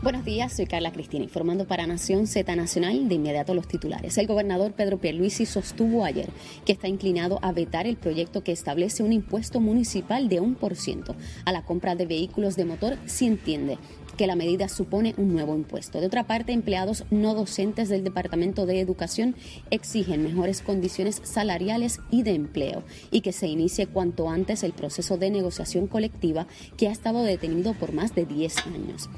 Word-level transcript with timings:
Buenos 0.00 0.24
días, 0.24 0.52
soy 0.52 0.66
Carla 0.66 0.92
Cristina, 0.92 1.24
informando 1.24 1.66
para 1.66 1.84
Nación 1.84 2.28
Z 2.28 2.54
Nacional 2.54 3.08
de 3.08 3.16
inmediato 3.16 3.52
los 3.52 3.66
titulares. 3.66 4.16
El 4.16 4.28
gobernador 4.28 4.72
Pedro 4.72 4.98
Pierluisi 4.98 5.44
sostuvo 5.44 6.04
ayer 6.04 6.30
que 6.64 6.70
está 6.70 6.86
inclinado 6.86 7.40
a 7.42 7.50
vetar 7.50 7.88
el 7.88 7.96
proyecto 7.96 8.44
que 8.44 8.52
establece 8.52 9.02
un 9.02 9.12
impuesto 9.12 9.58
municipal 9.58 10.28
de 10.28 10.38
un 10.38 10.54
por 10.54 10.76
ciento 10.76 11.16
a 11.44 11.50
la 11.50 11.64
compra 11.64 11.96
de 11.96 12.06
vehículos 12.06 12.54
de 12.54 12.64
motor 12.64 12.96
si 13.06 13.26
entiende 13.26 13.76
que 14.16 14.28
la 14.28 14.36
medida 14.36 14.68
supone 14.68 15.14
un 15.16 15.32
nuevo 15.32 15.56
impuesto. 15.56 16.00
De 16.00 16.06
otra 16.06 16.28
parte, 16.28 16.52
empleados 16.52 17.04
no 17.10 17.34
docentes 17.34 17.88
del 17.88 18.04
Departamento 18.04 18.66
de 18.66 18.80
Educación 18.80 19.34
exigen 19.70 20.22
mejores 20.22 20.62
condiciones 20.62 21.20
salariales 21.24 22.00
y 22.12 22.22
de 22.22 22.34
empleo 22.34 22.84
y 23.10 23.20
que 23.20 23.32
se 23.32 23.48
inicie 23.48 23.88
cuanto 23.88 24.28
antes 24.28 24.62
el 24.62 24.74
proceso 24.74 25.16
de 25.16 25.30
negociación 25.30 25.88
colectiva 25.88 26.46
que 26.76 26.86
ha 26.86 26.92
estado 26.92 27.24
detenido 27.24 27.74
por 27.74 27.92
más 27.92 28.14
de 28.14 28.26
10 28.26 28.58
años 28.66 29.08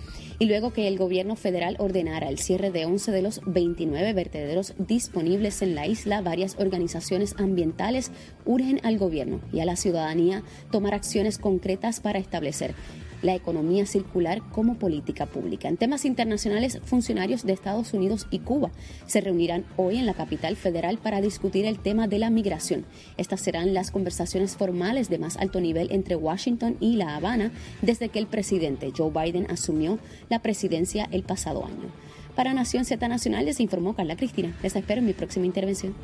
y 0.40 0.46
luego 0.46 0.72
que 0.72 0.88
el 0.88 0.96
gobierno 0.96 1.36
federal 1.36 1.76
ordenara 1.78 2.30
el 2.30 2.38
cierre 2.38 2.70
de 2.70 2.86
11 2.86 3.12
de 3.12 3.20
los 3.20 3.42
29 3.44 4.14
vertederos 4.14 4.72
disponibles 4.78 5.60
en 5.60 5.74
la 5.74 5.86
isla, 5.86 6.22
varias 6.22 6.56
organizaciones 6.58 7.34
ambientales 7.38 8.10
urgen 8.46 8.80
al 8.82 8.96
gobierno 8.96 9.42
y 9.52 9.60
a 9.60 9.66
la 9.66 9.76
ciudadanía 9.76 10.42
tomar 10.72 10.94
acciones 10.94 11.36
concretas 11.36 12.00
para 12.00 12.18
establecer 12.18 12.74
la 13.22 13.34
economía 13.34 13.86
circular 13.86 14.42
como 14.50 14.76
política 14.76 15.26
pública. 15.26 15.68
En 15.68 15.76
temas 15.76 16.04
internacionales, 16.04 16.80
funcionarios 16.84 17.44
de 17.44 17.52
Estados 17.52 17.92
Unidos 17.92 18.26
y 18.30 18.40
Cuba 18.40 18.70
se 19.06 19.20
reunirán 19.20 19.64
hoy 19.76 19.96
en 19.98 20.06
la 20.06 20.14
capital 20.14 20.56
federal 20.56 20.98
para 20.98 21.20
discutir 21.20 21.66
el 21.66 21.78
tema 21.78 22.08
de 22.08 22.18
la 22.18 22.30
migración. 22.30 22.84
Estas 23.16 23.40
serán 23.40 23.74
las 23.74 23.90
conversaciones 23.90 24.56
formales 24.56 25.08
de 25.08 25.18
más 25.18 25.36
alto 25.36 25.60
nivel 25.60 25.90
entre 25.92 26.16
Washington 26.16 26.76
y 26.80 26.96
La 26.96 27.16
Habana 27.16 27.52
desde 27.82 28.08
que 28.08 28.18
el 28.18 28.26
presidente 28.26 28.92
Joe 28.96 29.10
Biden 29.10 29.50
asumió 29.50 29.98
la 30.28 30.40
presidencia 30.40 31.08
el 31.10 31.22
pasado 31.22 31.64
año. 31.64 31.90
Para 32.36 32.54
Nación 32.54 32.84
Z 32.84 33.06
Nacional 33.08 33.44
les 33.44 33.60
informó 33.60 33.94
Carla 33.94 34.16
Cristina. 34.16 34.56
Les 34.62 34.74
espero 34.74 35.00
en 35.00 35.06
mi 35.06 35.12
próxima 35.12 35.46
intervención. 35.46 35.94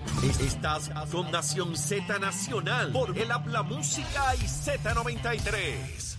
Estás 0.40 0.90
con 1.10 1.30
Nación 1.30 1.76
Z 1.76 2.18
Nacional 2.18 2.92
por 2.92 3.16
el 3.16 3.30
Habla 3.30 3.62
Música 3.62 4.34
y 4.36 4.44
Z93. 4.44 6.15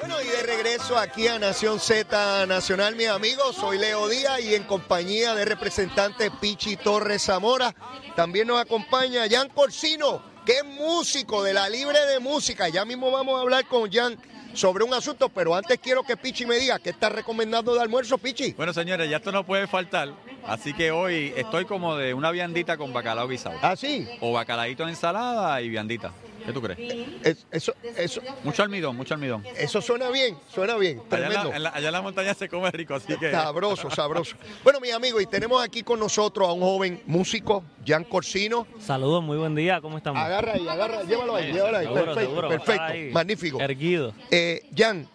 Bueno, 0.00 0.20
y 0.20 0.26
de 0.26 0.42
regreso 0.42 0.98
aquí 0.98 1.28
a 1.28 1.38
Nación 1.38 1.80
Z 1.80 2.46
Nacional, 2.46 2.96
mis 2.96 3.08
amigos, 3.08 3.56
soy 3.56 3.78
Leo 3.78 4.08
Díaz 4.08 4.40
y 4.40 4.54
en 4.54 4.64
compañía 4.64 5.34
de 5.34 5.44
representante 5.44 6.30
Pichi 6.30 6.76
Torres 6.76 7.22
Zamora. 7.22 7.74
También 8.16 8.48
nos 8.48 8.60
acompaña 8.60 9.22
Jan 9.30 9.48
Corsino, 9.48 10.22
que 10.44 10.58
es 10.58 10.64
músico 10.64 11.42
de 11.42 11.54
la 11.54 11.68
Libre 11.68 11.98
de 12.06 12.20
Música. 12.20 12.68
Ya 12.68 12.84
mismo 12.84 13.10
vamos 13.10 13.38
a 13.38 13.42
hablar 13.42 13.66
con 13.66 13.90
Jan 13.90 14.18
sobre 14.54 14.84
un 14.84 14.92
asunto, 14.92 15.28
pero 15.28 15.54
antes 15.54 15.78
quiero 15.78 16.02
que 16.02 16.16
Pichi 16.16 16.46
me 16.46 16.56
diga 16.56 16.78
qué 16.78 16.90
está 16.90 17.08
recomendando 17.08 17.74
de 17.74 17.80
almuerzo, 17.80 18.18
Pichi. 18.18 18.52
Bueno, 18.52 18.72
señores, 18.72 19.08
ya 19.08 19.16
esto 19.18 19.32
no 19.32 19.44
puede 19.44 19.66
faltar. 19.66 20.12
Así 20.44 20.74
que 20.74 20.90
hoy 20.90 21.32
estoy 21.36 21.64
como 21.64 21.96
de 21.96 22.12
una 22.12 22.30
viandita 22.30 22.76
con 22.76 22.92
bacalao 22.92 23.28
guisado. 23.28 23.56
¿Ah, 23.62 23.76
sí? 23.76 24.08
O 24.20 24.32
bacalaíto 24.32 24.82
en 24.82 24.90
ensalada 24.90 25.60
y 25.62 25.68
viandita. 25.68 26.12
¿Qué 26.44 26.52
tú 26.52 26.60
crees? 26.62 26.78
Es- 27.22 27.46
eso, 27.50 27.74
eso, 27.96 28.20
Mucho 28.44 28.62
almidón, 28.62 28.96
mucho 28.96 29.14
almidón. 29.14 29.44
eso 29.56 29.80
suena 29.80 30.08
bien, 30.10 30.36
suena 30.52 30.76
bien. 30.76 30.98
Allá 30.98 31.02
en, 31.04 31.08
Tremendo. 31.30 31.50
la, 31.50 31.56
en 31.56 31.62
la- 31.62 31.70
allá 31.70 31.86
en 31.88 31.92
la 31.92 32.02
montaña 32.02 32.34
se 32.34 32.48
come 32.48 32.70
rico, 32.70 32.94
así 32.94 33.16
que... 33.16 33.30
Sabroso, 33.30 33.90
sabroso. 33.90 34.36
Bueno, 34.64 34.80
mis 34.80 34.92
amigos, 34.92 35.22
y 35.22 35.26
tenemos 35.26 35.62
aquí 35.62 35.82
con 35.82 36.00
nosotros 36.00 36.48
a 36.48 36.52
un 36.52 36.60
joven 36.60 37.02
músico, 37.06 37.62
Jan 37.86 38.04
Corsino. 38.04 38.66
Saludos, 38.80 39.22
muy 39.22 39.36
buen 39.38 39.54
día, 39.54 39.80
¿cómo 39.80 39.96
estamos? 39.98 40.22
Agarra 40.22 40.52
ahí, 40.54 40.66
agarra, 40.68 41.02
llévalo 41.04 41.34
ahí, 41.36 41.52
llévalo 41.52 41.78
ahí. 41.78 41.84
Seguro, 41.86 42.04
perfecto, 42.04 42.30
seguro, 42.30 42.48
perfecto, 42.48 42.82
ahí. 42.82 43.10
magnífico. 43.10 43.60
Erguido. 43.60 44.14
Eh, 44.30 44.68
Jan, 44.76 45.08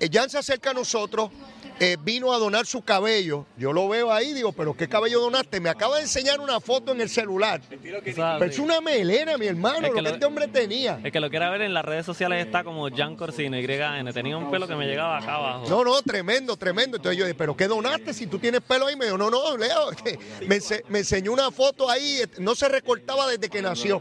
eh, 0.00 0.08
Jan 0.12 0.28
se 0.30 0.38
acerca 0.38 0.70
a 0.70 0.74
nosotros, 0.74 1.30
eh, 1.80 1.96
vino 2.02 2.32
a 2.32 2.38
donar 2.38 2.66
su 2.66 2.82
cabello. 2.82 3.46
Yo 3.56 3.72
lo 3.72 3.88
veo 3.88 4.12
ahí, 4.12 4.32
digo, 4.32 4.52
pero 4.52 4.74
¿qué 4.74 4.88
cabello 4.88 5.20
donaste? 5.20 5.60
Me 5.60 5.68
acaba 5.68 5.96
de 5.96 6.02
enseñar 6.02 6.40
una 6.40 6.60
foto 6.60 6.92
en 6.92 7.00
el 7.00 7.08
celular. 7.08 7.60
Pero 7.68 8.44
es 8.44 8.58
una 8.58 8.80
melena, 8.80 9.36
mi 9.36 9.46
hermano, 9.46 9.86
Es 9.86 9.92
que 9.92 10.02
lo 10.02 10.10
que 10.10 10.14
este 10.14 10.26
hombre 10.26 10.48
tenía. 10.48 11.00
El 11.02 11.12
que 11.12 11.20
lo 11.20 11.30
quiera 11.30 11.50
ver 11.50 11.62
en 11.62 11.74
las 11.74 11.84
redes 11.84 12.06
sociales 12.06 12.44
está 12.44 12.64
como 12.64 12.88
Jan 12.90 13.16
Corsino, 13.16 13.58
YN. 13.58 14.12
Tenía 14.12 14.36
un 14.36 14.50
pelo 14.50 14.66
que 14.66 14.76
me 14.76 14.86
llegaba 14.86 15.18
acá 15.18 15.34
abajo. 15.34 15.68
No, 15.68 15.84
no, 15.84 16.00
tremendo, 16.02 16.56
tremendo. 16.56 16.96
Entonces 16.96 17.18
yo 17.18 17.24
dije, 17.24 17.34
¿pero 17.34 17.56
qué 17.56 17.68
donaste 17.68 18.14
si 18.14 18.26
tú 18.26 18.38
tienes 18.38 18.60
pelo 18.62 18.86
ahí? 18.86 18.96
Me 18.96 19.06
dijo, 19.06 19.18
no, 19.18 19.30
no, 19.30 19.56
Leo, 19.56 19.90
que 20.04 20.18
me 20.88 20.98
enseñó 20.98 21.32
una 21.32 21.50
foto 21.50 21.90
ahí, 21.90 22.20
eh, 22.22 22.28
no 22.38 22.54
se 22.54 22.68
recortaba 22.68 23.28
desde 23.28 23.48
que 23.48 23.62
nació. 23.62 24.00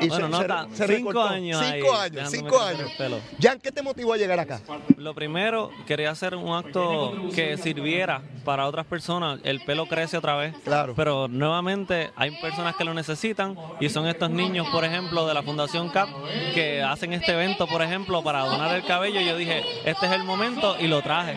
Y 0.00 0.08
Bueno, 0.08 0.28
no 0.28 0.44
tan- 0.44 0.68
cinco 0.74 0.86
recortó. 0.86 1.22
años 1.24 1.60
Cinco 1.64 1.94
ahí, 1.96 2.10
años, 2.10 2.30
cinco 2.30 2.60
años. 2.60 2.90
Jan, 3.40 3.58
¿qué 3.60 3.72
te 3.72 3.82
motivó 3.82 4.12
a 4.12 4.16
llegar 4.16 4.38
acá? 4.40 4.60
Lo 4.96 5.14
primero, 5.14 5.70
quería 5.86 6.10
hacer 6.10 6.34
un 6.34 6.54
acto 6.54 7.12
que 7.34 7.56
sirviera 7.56 8.22
para 8.44 8.66
otras 8.66 8.86
personas. 8.86 9.40
El 9.44 9.60
pelo 9.64 9.86
crece 9.86 10.16
otra 10.16 10.36
vez. 10.36 10.54
Claro. 10.64 10.94
Pero 10.96 11.28
nuevamente 11.28 12.10
hay 12.16 12.30
personas 12.40 12.74
que 12.76 12.84
lo 12.84 12.94
necesitan 12.94 13.56
y 13.80 13.88
son 13.88 14.06
estos 14.06 14.30
niños, 14.30 14.66
por 14.70 14.84
ejemplo, 14.84 15.26
de 15.26 15.34
la 15.34 15.42
Fundación 15.42 15.88
CAP 15.90 16.08
que 16.54 16.82
hacen 16.82 17.12
este 17.12 17.32
evento, 17.32 17.66
por 17.66 17.82
ejemplo, 17.82 18.22
para 18.22 18.40
donar 18.44 18.74
el 18.74 18.84
cabello. 18.84 19.20
Yo 19.20 19.36
dije, 19.36 19.62
este 19.84 20.06
es 20.06 20.12
el 20.12 20.24
momento 20.24 20.76
y 20.78 20.86
lo 20.88 21.02
traje. 21.02 21.34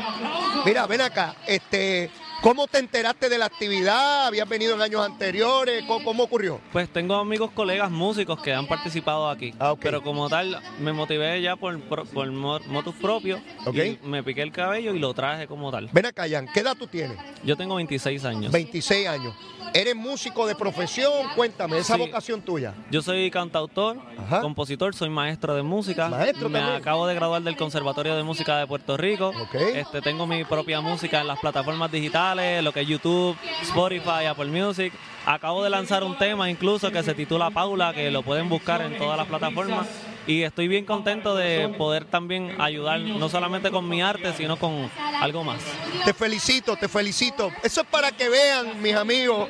Mira, 0.65 0.87
ven 0.87 1.01
acá, 1.01 1.35
este, 1.47 2.09
¿cómo 2.41 2.67
te 2.67 2.79
enteraste 2.79 3.29
de 3.29 3.37
la 3.37 3.45
actividad? 3.45 4.27
¿Habías 4.27 4.47
venido 4.47 4.75
en 4.75 4.81
años 4.81 5.01
anteriores? 5.05 5.83
¿Cómo, 5.87 6.03
cómo 6.05 6.23
ocurrió? 6.23 6.59
Pues 6.71 6.89
tengo 6.89 7.15
amigos, 7.15 7.51
colegas 7.51 7.89
músicos 7.91 8.41
que 8.41 8.53
han 8.53 8.67
participado 8.67 9.29
aquí. 9.29 9.53
Ah, 9.59 9.71
ok. 9.73 9.79
Pero 9.81 10.01
como 10.01 10.29
tal, 10.29 10.61
me 10.79 10.93
motivé 10.93 11.41
ya 11.41 11.55
por, 11.55 11.79
por, 11.81 12.07
por 12.07 12.31
mo- 12.31 12.59
motus 12.67 12.95
propios. 12.95 13.39
Ok. 13.65 13.75
Y 13.75 13.99
me 14.03 14.23
piqué 14.23 14.41
el 14.41 14.51
cabello 14.51 14.93
y 14.93 14.99
lo 14.99 15.13
traje 15.13 15.47
como 15.47 15.71
tal. 15.71 15.89
Ven 15.91 16.05
acá, 16.05 16.25
Jan, 16.29 16.47
¿qué 16.53 16.59
edad 16.61 16.75
tú 16.77 16.87
tienes? 16.87 17.17
Yo 17.43 17.55
tengo 17.55 17.75
26 17.75 18.23
años. 18.25 18.51
26 18.51 19.07
años. 19.07 19.33
¿Eres 19.75 19.93
músico 19.93 20.47
de 20.47 20.55
profesión? 20.55 21.11
Cuéntame, 21.35 21.77
esa 21.79 21.95
Sí. 21.95 21.99
vocación 21.99 22.41
tuya. 22.41 22.73
Yo 22.89 23.01
soy 23.01 23.29
cantautor, 23.29 23.97
Ajá. 24.17 24.39
compositor, 24.39 24.95
soy 24.95 25.09
maestro 25.09 25.53
de 25.53 25.63
música. 25.63 26.07
Maestro 26.07 26.47
Me 26.47 26.59
también. 26.59 26.77
acabo 26.81 27.05
de 27.07 27.13
graduar 27.13 27.41
del 27.41 27.57
Conservatorio 27.57 28.15
de 28.15 28.23
Música 28.23 28.57
de 28.57 28.67
Puerto 28.67 28.95
Rico. 28.95 29.33
Ok. 29.37 29.55
Este, 29.55 30.01
tengo 30.01 30.25
mi 30.27 30.45
propia 30.45 30.79
música 30.79 31.19
en 31.19 31.27
las 31.27 31.39
plataformas 31.39 31.91
digitales, 31.91 32.63
lo 32.63 32.71
que 32.71 32.81
es 32.81 32.87
YouTube, 32.87 33.35
Spotify, 33.63 34.25
Apple 34.29 34.45
Music. 34.45 34.93
Acabo 35.25 35.61
de 35.61 35.69
lanzar 35.69 36.05
un 36.05 36.17
tema 36.17 36.49
incluso 36.49 36.89
que 36.89 37.03
se 37.03 37.13
titula 37.13 37.49
Paula, 37.49 37.93
que 37.93 38.09
lo 38.11 38.23
pueden 38.23 38.47
buscar 38.47 38.81
en 38.81 38.97
todas 38.97 39.17
las 39.17 39.27
plataformas. 39.27 39.87
Y 40.27 40.41
estoy 40.41 40.67
bien 40.67 40.85
contento 40.85 41.35
de 41.35 41.69
poder 41.77 42.05
también 42.05 42.55
ayudar, 42.59 42.99
no 42.99 43.29
solamente 43.29 43.69
con 43.69 43.87
mi 43.87 44.01
arte, 44.01 44.33
sino 44.33 44.57
con 44.57 44.89
algo 45.21 45.43
más. 45.43 45.61
Te 46.03 46.13
felicito, 46.13 46.75
te 46.75 46.87
felicito. 46.87 47.51
Eso 47.63 47.81
es 47.81 47.87
para 47.87 48.11
que 48.11 48.27
vean, 48.29 48.81
mis 48.81 48.95
amigos, 48.95 49.49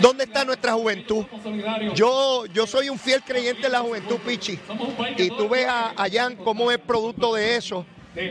dónde 0.00 0.24
está 0.24 0.44
nuestra 0.44 0.72
juventud. 0.72 1.24
Yo, 1.94 2.46
yo 2.46 2.66
soy 2.66 2.88
un 2.88 2.98
fiel 2.98 3.22
creyente 3.22 3.66
en 3.66 3.72
la 3.72 3.80
juventud, 3.80 4.16
Pichi. 4.16 4.58
Y 5.16 5.28
tú 5.28 5.48
ves 5.48 5.66
a, 5.66 5.90
a 5.90 6.08
Jan 6.10 6.36
cómo 6.36 6.70
es 6.70 6.78
producto 6.78 7.34
de 7.34 7.56
eso. 7.56 7.84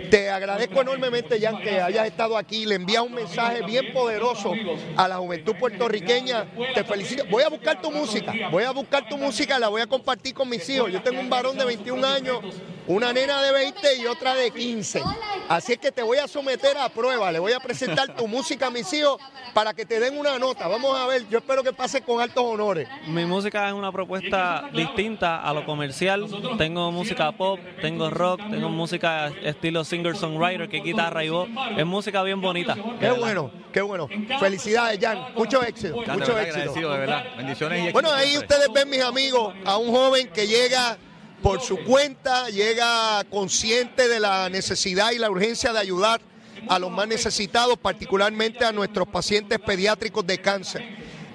Te 0.09 0.29
agradezco 0.29 0.81
enormemente, 0.81 1.39
Jan, 1.39 1.61
que 1.61 1.79
hayas 1.79 2.07
estado 2.07 2.37
aquí. 2.37 2.65
Le 2.65 2.75
envías 2.75 3.03
un 3.03 3.13
mensaje 3.13 3.63
bien 3.63 3.93
poderoso 3.93 4.53
a 4.95 5.07
la 5.07 5.17
juventud 5.17 5.55
puertorriqueña. 5.55 6.45
Te 6.73 6.83
felicito. 6.83 7.23
Voy 7.29 7.43
a 7.43 7.49
buscar 7.49 7.81
tu 7.81 7.91
música. 7.91 8.33
Voy 8.51 8.63
a 8.63 8.71
buscar 8.71 9.07
tu 9.07 9.17
música, 9.17 9.57
la 9.57 9.69
voy 9.69 9.81
a 9.81 9.87
compartir 9.87 10.33
con 10.33 10.49
mis 10.49 10.67
hijos. 10.69 10.91
Yo 10.91 11.01
tengo 11.01 11.19
un 11.19 11.29
varón 11.29 11.57
de 11.57 11.65
21 11.65 12.05
años, 12.05 12.39
una 12.87 13.13
nena 13.13 13.41
de 13.41 13.51
20 13.51 13.97
y 13.97 14.05
otra 14.05 14.35
de 14.35 14.51
15. 14.51 15.01
Así 15.49 15.73
es 15.73 15.79
que 15.79 15.91
te 15.91 16.01
voy 16.01 16.17
a 16.17 16.27
someter 16.27 16.77
a 16.77 16.89
prueba. 16.89 17.31
Le 17.31 17.39
voy 17.39 17.53
a 17.53 17.59
presentar 17.59 18.15
tu 18.15 18.27
música 18.27 18.67
a 18.67 18.69
mis 18.69 18.91
hijos 18.93 19.21
para 19.53 19.73
que 19.73 19.85
te 19.85 19.99
den 19.99 20.17
una 20.17 20.37
nota. 20.39 20.67
Vamos 20.67 20.97
a 20.97 21.07
ver. 21.07 21.27
Yo 21.29 21.39
espero 21.39 21.63
que 21.63 21.73
pase 21.73 22.01
con 22.01 22.21
altos 22.21 22.43
honores. 22.43 22.87
Mi 23.07 23.25
música 23.25 23.67
es 23.67 23.73
una 23.73 23.91
propuesta 23.91 24.69
distinta 24.73 25.41
a 25.41 25.53
lo 25.53 25.65
comercial. 25.65 26.27
Tengo 26.57 26.91
música 26.91 27.31
pop, 27.31 27.59
tengo 27.81 28.09
rock, 28.09 28.41
tengo 28.49 28.69
música 28.69 29.27
estilo 29.43 29.83
singer-songwriter, 29.83 30.69
que 30.69 30.79
guitarra 30.79 31.23
y 31.23 31.29
voz. 31.29 31.49
Es 31.77 31.85
música 31.85 32.23
bien 32.23 32.41
bonita. 32.41 32.75
Qué 32.99 33.11
bueno, 33.11 33.51
qué 33.71 33.81
bueno. 33.81 34.07
Felicidades, 34.39 34.99
Jan. 34.99 35.33
Mucho 35.35 35.63
éxito. 35.63 35.95
Mucho 35.95 36.37
éxito. 36.37 36.37
agradecido, 36.37 36.91
de 36.91 36.99
verdad. 36.99 37.25
Bendiciones 37.37 37.89
y 37.89 37.91
Bueno, 37.91 38.11
ahí 38.11 38.37
ustedes 38.37 38.67
ven, 38.73 38.89
mis 38.89 39.01
amigos, 39.01 39.53
a 39.65 39.77
un 39.77 39.91
joven 39.91 40.29
que 40.29 40.47
llega 40.47 40.97
por 41.41 41.61
su 41.61 41.77
cuenta, 41.83 42.49
llega 42.49 43.23
consciente 43.29 44.07
de 44.07 44.19
la 44.19 44.49
necesidad 44.49 45.11
y 45.11 45.19
la 45.19 45.29
urgencia 45.29 45.71
de 45.71 45.79
ayudar 45.79 46.19
a 46.67 46.79
los 46.79 46.91
más 46.91 47.07
necesitados, 47.07 47.77
particularmente 47.77 48.65
a 48.65 48.71
nuestros 48.71 49.07
pacientes 49.07 49.59
pediátricos 49.59 50.25
de 50.25 50.39
cáncer. 50.39 50.83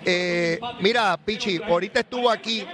Eh, 0.05 0.59
mira, 0.81 1.17
Pichi, 1.17 1.61
ahorita 1.63 2.01
estuvo 2.01 2.29
aquí 2.29 2.67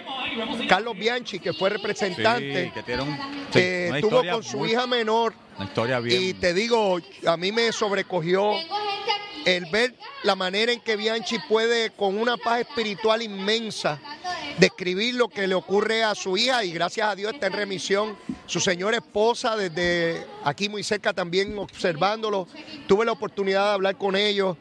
Carlos 0.68 0.96
Bianchi, 0.96 1.38
que 1.38 1.52
fue 1.52 1.68
representante, 1.70 2.64
Sí, 2.66 2.70
que 2.72 2.82
tiene 2.82 3.02
un, 3.02 3.16
sí, 3.52 3.58
estuvo 3.60 4.22
con 4.30 4.42
su 4.42 4.58
muy- 4.58 4.70
hija 4.72 4.86
menor. 4.86 5.34
Una 5.58 5.66
historia 5.66 6.00
bien... 6.00 6.22
Y 6.22 6.34
te 6.34 6.54
digo, 6.54 7.00
a 7.26 7.36
mí 7.36 7.52
me 7.52 7.72
sobrecogió 7.72 8.52
el 9.44 9.66
ver 9.66 9.94
la 10.22 10.34
manera 10.34 10.72
en 10.72 10.80
que 10.80 10.96
Bianchi 10.96 11.38
puede, 11.48 11.90
con 11.90 12.18
una 12.18 12.36
paz 12.36 12.60
espiritual 12.60 13.22
inmensa, 13.22 14.00
describir 14.58 15.14
lo 15.14 15.28
que 15.28 15.46
le 15.46 15.54
ocurre 15.54 16.04
a 16.04 16.14
su 16.14 16.36
hija 16.36 16.64
y 16.64 16.72
gracias 16.72 17.08
a 17.08 17.14
Dios 17.14 17.32
está 17.32 17.46
en 17.46 17.52
remisión. 17.52 18.16
su 18.46 18.60
señora 18.60 18.96
esposa 18.96 19.56
desde 19.56 20.26
aquí 20.44 20.68
muy 20.68 20.82
cerca 20.82 21.12
también 21.12 21.56
observándolo. 21.58 22.46
Tuve 22.86 23.04
la 23.04 23.12
oportunidad 23.12 23.64
de 23.66 23.72
hablar 23.72 23.96
con 23.96 24.16
ellos 24.16 24.56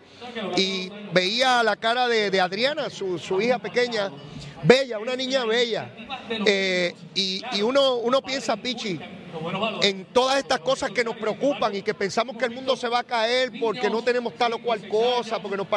y 0.55 0.91
veía 1.13 1.63
la 1.63 1.75
cara 1.75 2.07
de, 2.07 2.39
Adriana, 2.41 2.89
su, 2.89 3.41
hija 3.41 3.59
pequeña, 3.59 4.11
bella, 4.63 4.99
una 4.99 5.15
niña 5.15 5.45
bella. 5.45 5.91
Eh, 6.45 6.93
y, 7.15 7.61
uno, 7.61 7.95
uno 7.95 8.21
piensa, 8.21 8.57
Pichi, 8.57 8.99
en 9.81 10.05
todas 10.05 10.37
estas 10.37 10.59
cosas 10.59 10.91
que 10.91 11.03
nos 11.03 11.15
preocupan 11.15 11.75
y 11.75 11.81
que 11.81 11.93
pensamos 11.93 12.37
que 12.37 12.45
el 12.45 12.51
mundo 12.51 12.75
se 12.75 12.87
va 12.87 12.99
a 12.99 13.03
caer 13.03 13.51
porque 13.59 13.89
no 13.89 14.01
tenemos 14.01 14.33
tal 14.35 14.53
o 14.53 14.59
cual 14.59 14.87
cosa, 14.87 15.39
porque 15.39 15.57
nos 15.57 15.67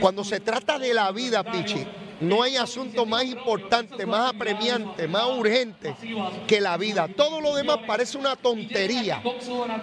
Cuando 0.00 0.24
se 0.24 0.40
trata 0.40 0.78
de 0.78 0.94
la 0.94 1.10
vida, 1.12 1.42
Pichi, 1.42 1.86
no 2.20 2.42
hay 2.42 2.56
asunto 2.56 3.04
más 3.04 3.24
importante, 3.24 4.06
más 4.06 4.32
apremiante, 4.34 5.06
más 5.06 5.26
urgente 5.26 5.94
que 6.46 6.60
la 6.60 6.76
vida. 6.76 7.08
Todo 7.14 7.40
lo 7.40 7.54
demás 7.54 7.78
parece 7.86 8.16
una 8.16 8.36
tontería. 8.36 9.22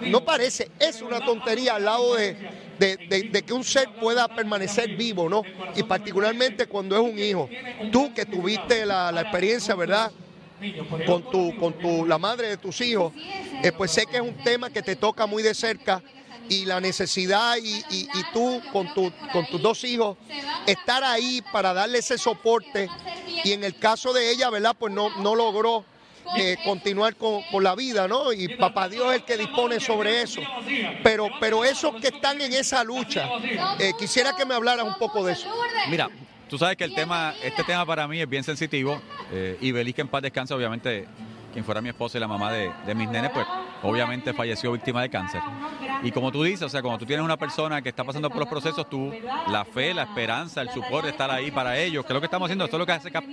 No 0.02 0.24
parece, 0.24 0.70
es 0.78 1.00
una 1.02 1.24
tontería 1.24 1.76
al 1.76 1.84
lado 1.84 2.14
de, 2.16 3.44
que 3.46 3.52
un 3.52 3.64
ser 3.64 3.88
pueda 4.00 4.26
permanecer 4.28 4.96
vivo, 4.96 5.28
¿no? 5.28 5.42
Y 5.76 5.82
particularmente 5.84 6.66
cuando 6.66 6.96
es 6.96 7.02
un 7.02 7.18
hijo. 7.18 7.48
Tú 7.92 8.12
que 8.12 8.26
tuviste 8.26 8.84
la, 8.84 9.10
experiencia, 9.20 9.74
¿verdad? 9.74 10.10
Con 11.06 11.30
tu, 11.30 11.56
con 11.56 11.72
tu, 11.74 12.06
la 12.06 12.18
madre 12.18 12.48
de 12.48 12.56
tus 12.56 12.80
hijos, 12.80 13.12
eh, 13.62 13.72
pues 13.72 13.90
sé 13.90 14.06
que 14.06 14.16
es 14.16 14.22
un 14.22 14.36
tema 14.44 14.70
que 14.70 14.82
te 14.82 14.96
toca 14.96 15.26
muy 15.26 15.42
de 15.42 15.54
cerca 15.54 16.02
y 16.48 16.64
la 16.64 16.80
necesidad 16.80 17.56
y, 17.56 18.06
tú 18.32 18.62
con, 18.72 18.92
tu, 18.94 19.12
con 19.32 19.46
tus 19.46 19.60
dos 19.60 19.84
hijos 19.84 20.16
estar 20.66 21.02
ahí 21.04 21.42
para 21.52 21.72
darle 21.72 21.98
ese 21.98 22.18
soporte 22.18 22.88
y 23.44 23.52
en 23.52 23.64
el 23.64 23.78
caso 23.78 24.12
de 24.12 24.30
ella, 24.30 24.50
¿verdad? 24.50 24.76
Pues 24.78 24.92
no, 24.92 25.10
no 25.20 25.34
logró 25.34 25.84
eh, 26.36 26.56
continuar 26.64 27.16
con, 27.16 27.42
la 27.62 27.74
vida, 27.74 28.08
¿no? 28.08 28.32
Y 28.32 28.48
papá 28.56 28.88
Dios 28.88 29.10
es 29.10 29.20
el 29.20 29.24
que 29.24 29.36
dispone 29.36 29.78
sobre 29.78 30.22
eso. 30.22 30.40
Pero, 31.02 31.28
pero 31.38 31.64
esos 31.64 31.94
que 32.00 32.08
están 32.08 32.40
en 32.40 32.52
esa 32.52 32.82
lucha, 32.82 33.28
eh, 33.78 33.92
quisiera 33.98 34.34
que 34.34 34.44
me 34.44 34.54
hablaras 34.54 34.86
un 34.86 34.94
poco 34.94 35.24
de 35.24 35.34
eso. 35.34 35.48
Mira, 35.88 36.10
tú 36.48 36.58
sabes 36.58 36.76
que 36.76 36.84
el 36.84 36.94
tema, 36.94 37.34
este 37.42 37.64
tema 37.64 37.84
para 37.86 38.06
mí 38.08 38.20
es 38.20 38.28
bien 38.28 38.44
sensitivo 38.44 39.00
eh, 39.32 39.56
y 39.60 39.72
Belis 39.72 39.94
que 39.94 40.02
en 40.02 40.08
paz 40.08 40.22
descansa, 40.22 40.54
obviamente 40.54 41.06
quien 41.54 41.64
fuera 41.64 41.80
mi 41.80 41.88
esposa 41.88 42.18
y 42.18 42.20
la 42.20 42.26
mamá 42.26 42.52
de, 42.52 42.94
mis 42.96 43.08
nenes, 43.08 43.30
pues 43.30 43.46
obviamente 43.84 44.34
falleció 44.34 44.72
víctima 44.72 45.02
de 45.02 45.08
cáncer. 45.08 45.40
Y 46.02 46.10
como 46.10 46.32
tú 46.32 46.42
dices, 46.42 46.62
o 46.62 46.68
sea, 46.68 46.82
cuando 46.82 46.98
tú 46.98 47.06
tienes 47.06 47.24
una 47.24 47.36
persona 47.36 47.80
que 47.80 47.90
está 47.90 48.02
pasando 48.02 48.28
por 48.28 48.40
los 48.40 48.48
procesos, 48.48 48.90
tú, 48.90 49.12
la 49.46 49.64
fe, 49.64 49.94
la 49.94 50.02
esperanza, 50.02 50.62
el 50.62 50.70
support, 50.70 51.06
estar 51.06 51.30
ahí 51.30 51.52
para 51.52 51.78
ellos, 51.78 52.04
que 52.04 52.12
es 52.12 52.14
lo 52.14 52.20
que 52.20 52.26
estamos 52.26 52.46
haciendo, 52.46 52.64
esto 52.64 52.76
es 52.76 52.80
lo 52.80 52.86
que 52.86 52.92
hace 52.92 53.10
Cap, 53.12 53.24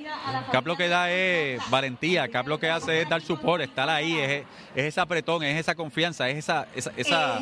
Cap 0.52 0.68
lo 0.68 0.78
que 0.78 0.88
da 0.88 1.12
es 1.12 1.60
valentía, 1.72 2.28
Cap 2.30 2.48
lo 2.48 2.60
que 2.60 2.69
hace 2.69 3.02
es 3.02 3.10
dar 3.10 3.22
support, 3.22 3.63
estar 3.63 3.90
ahí, 3.90 4.16
es, 4.19 4.46
es 4.75 4.86
ese 4.86 5.02
apretón, 5.02 5.42
es 5.42 5.60
esa 5.60 5.74
confianza, 5.74 6.30
es 6.30 6.38
esa, 6.38 6.68
esa, 6.75 6.92
esa 6.96 7.40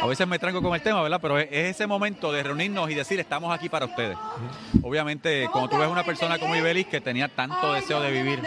a 0.00 0.06
veces 0.06 0.26
me 0.26 0.38
tranco 0.38 0.62
con 0.62 0.74
el 0.74 0.82
tema, 0.82 1.02
¿verdad? 1.02 1.18
Pero 1.20 1.38
es, 1.38 1.48
ese 1.50 1.86
momento 1.86 2.32
de 2.32 2.42
reunirnos 2.42 2.90
y 2.90 2.94
decir, 2.94 3.20
estamos 3.20 3.52
aquí 3.52 3.68
para 3.68 3.86
ustedes. 3.86 4.16
Obviamente, 4.82 5.48
cuando 5.52 5.68
tú 5.68 5.78
ves 5.78 5.88
una 5.88 6.04
persona 6.04 6.38
como 6.38 6.56
Ibelis 6.56 6.86
que 6.86 7.00
tenía 7.00 7.28
tanto 7.28 7.72
deseo 7.72 8.00
de 8.00 8.10
vivir, 8.10 8.42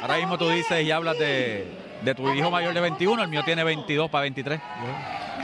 ahora 0.00 0.16
mismo 0.16 0.38
tú 0.38 0.48
dices 0.48 0.82
y 0.84 0.90
hablas 0.90 1.18
de, 1.18 1.66
de 2.02 2.14
tu 2.14 2.32
hijo 2.32 2.50
mayor 2.50 2.74
de 2.74 2.80
21, 2.80 3.22
el 3.22 3.28
mío 3.28 3.42
tiene 3.44 3.64
22 3.64 4.10
para 4.10 4.22
23. 4.22 4.60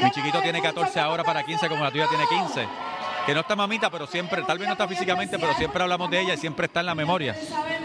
Mi 0.03 0.11
chiquito 0.11 0.41
tiene 0.43 0.61
14 0.61 1.01
ahora 1.01 1.25
para 1.25 1.43
15, 1.43 1.69
como 1.69 1.85
la 1.85 1.91
tuya 1.91 2.07
tiene 2.09 2.25
15 2.29 2.88
que 3.29 3.35
no 3.35 3.41
está 3.41 3.55
mamita, 3.55 3.91
pero 3.91 4.07
siempre, 4.07 4.43
tal 4.43 4.57
vez 4.57 4.67
no 4.67 4.73
está 4.73 4.89
físicamente, 4.89 5.39
pero 5.39 5.53
siempre 5.53 5.83
hablamos 5.83 6.11
de 6.11 6.19
ella 6.19 6.33
y 6.33 6.39
siempre 6.39 6.65
está 6.65 6.81
en 6.81 6.87
la 6.87 6.95
memoria. 6.95 7.37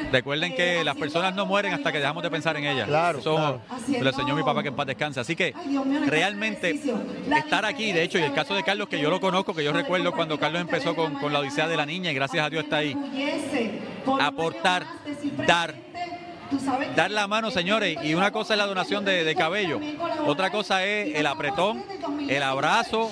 Recuerden 0.10 0.56
que 0.56 0.86
las 0.86 0.96
personas 0.96 1.36
no 1.36 1.46
mueren 1.46 1.74
hasta 1.74 1.92
que 1.92 2.00
dejamos 2.00 2.24
de 2.24 2.32
pensar 2.32 2.56
en 2.56 2.64
ellas. 2.64 2.88
Claro. 2.88 3.20
Eso 3.20 3.60
me 3.90 4.00
lo 4.00 4.10
enseñó 4.10 4.38
mi 4.38 4.44
papá 4.44 4.64
que 4.64 4.70
en 4.70 4.76
paz 4.78 4.88
descanse. 4.88 5.20
Así 5.20 5.36
que 5.36 5.54
realmente 6.08 6.80
estar 7.36 7.66
aquí, 7.66 7.92
de 7.92 8.04
hecho, 8.04 8.20
y 8.20 8.22
el 8.22 8.32
caso 8.32 8.56
de 8.56 8.64
Carlos, 8.64 8.88
que 8.88 8.98
yo 9.02 9.10
lo 9.10 9.20
conozco, 9.20 9.54
que 9.54 9.66
yo 9.66 9.74
recuerdo 9.74 10.14
cuando 10.14 10.40
Carlos 10.40 10.62
empezó 10.62 10.96
con, 10.96 11.34
la 11.34 11.40
Odisea 11.40 11.68
de 11.68 11.76
la 11.76 11.86
Niña 11.86 12.12
y 12.12 12.14
gracias 12.14 12.46
a 12.46 12.50
Dios 12.50 12.64
está 12.64 12.78
ahí. 12.78 12.98
Aportar, 14.22 14.86
dar, 15.46 15.76
dar 16.96 17.12
la 17.12 17.28
mano, 17.28 17.52
señores. 17.52 17.98
Y 18.02 18.14
una 18.14 18.32
cosa 18.32 18.54
es 18.54 18.60
la 18.60 18.66
donación 18.66 19.04
de, 19.04 19.26
de, 19.26 19.36
cabello, 19.36 19.82
otra 20.26 20.52
cosa 20.52 20.86
es 20.86 21.16
el 21.16 21.28
apretón, 21.28 21.84
el 22.30 22.44
abrazo, 22.44 23.12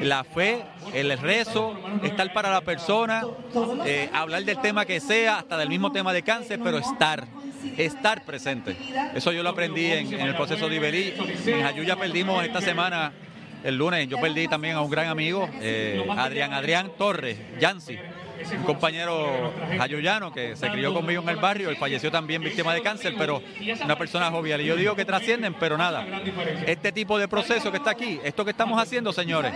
la 0.00 0.24
fe, 0.24 0.62
el 0.94 1.16
rezo, 1.18 1.76
estar 2.02 2.32
para 2.32 2.50
la 2.50 2.60
persona, 2.60 3.22
eh, 3.84 4.08
hablar 4.12 4.44
del 4.44 4.58
tema 4.58 4.84
que 4.84 5.00
sea, 5.00 5.38
hasta 5.38 5.56
del 5.56 5.68
mismo 5.68 5.92
tema 5.92 6.12
de 6.12 6.22
cáncer, 6.22 6.60
pero 6.62 6.78
estar, 6.78 7.26
estar 7.76 8.24
presente. 8.24 8.76
Eso 9.14 9.32
yo 9.32 9.42
lo 9.42 9.50
aprendí 9.50 9.86
en, 9.86 10.12
el 10.12 10.34
proceso 10.34 10.68
de 10.68 10.76
Iberí. 10.76 11.14
En 11.46 11.64
Ayuya 11.64 11.96
perdimos 11.96 12.44
esta 12.44 12.60
semana, 12.60 13.12
el 13.64 13.76
lunes, 13.76 14.08
yo 14.08 14.20
perdí 14.20 14.48
también 14.48 14.76
a 14.76 14.80
un 14.80 14.90
gran 14.90 15.08
amigo, 15.08 15.48
eh, 15.60 16.04
Adrián 16.16 16.52
Adrián 16.52 16.92
Torres, 16.96 17.38
Yancy 17.60 17.98
un 18.50 18.64
compañero 18.64 19.52
jayuyano 19.78 20.32
que 20.32 20.56
se 20.56 20.70
crió 20.70 20.92
conmigo 20.92 21.22
en 21.22 21.28
el 21.28 21.36
barrio, 21.36 21.70
él 21.70 21.76
falleció 21.76 22.10
también 22.10 22.42
víctima 22.42 22.74
de 22.74 22.82
cáncer, 22.82 23.14
pero 23.18 23.42
una 23.84 23.96
persona 23.96 24.30
jovial. 24.30 24.60
Y 24.60 24.66
yo 24.66 24.76
digo 24.76 24.94
que 24.94 25.04
trascienden, 25.04 25.54
pero 25.54 25.76
nada. 25.76 26.06
Este 26.66 26.92
tipo 26.92 27.18
de 27.18 27.28
proceso 27.28 27.70
que 27.70 27.78
está 27.78 27.90
aquí, 27.90 28.20
esto 28.24 28.44
que 28.44 28.50
estamos 28.50 28.80
haciendo, 28.80 29.12
señores, 29.12 29.52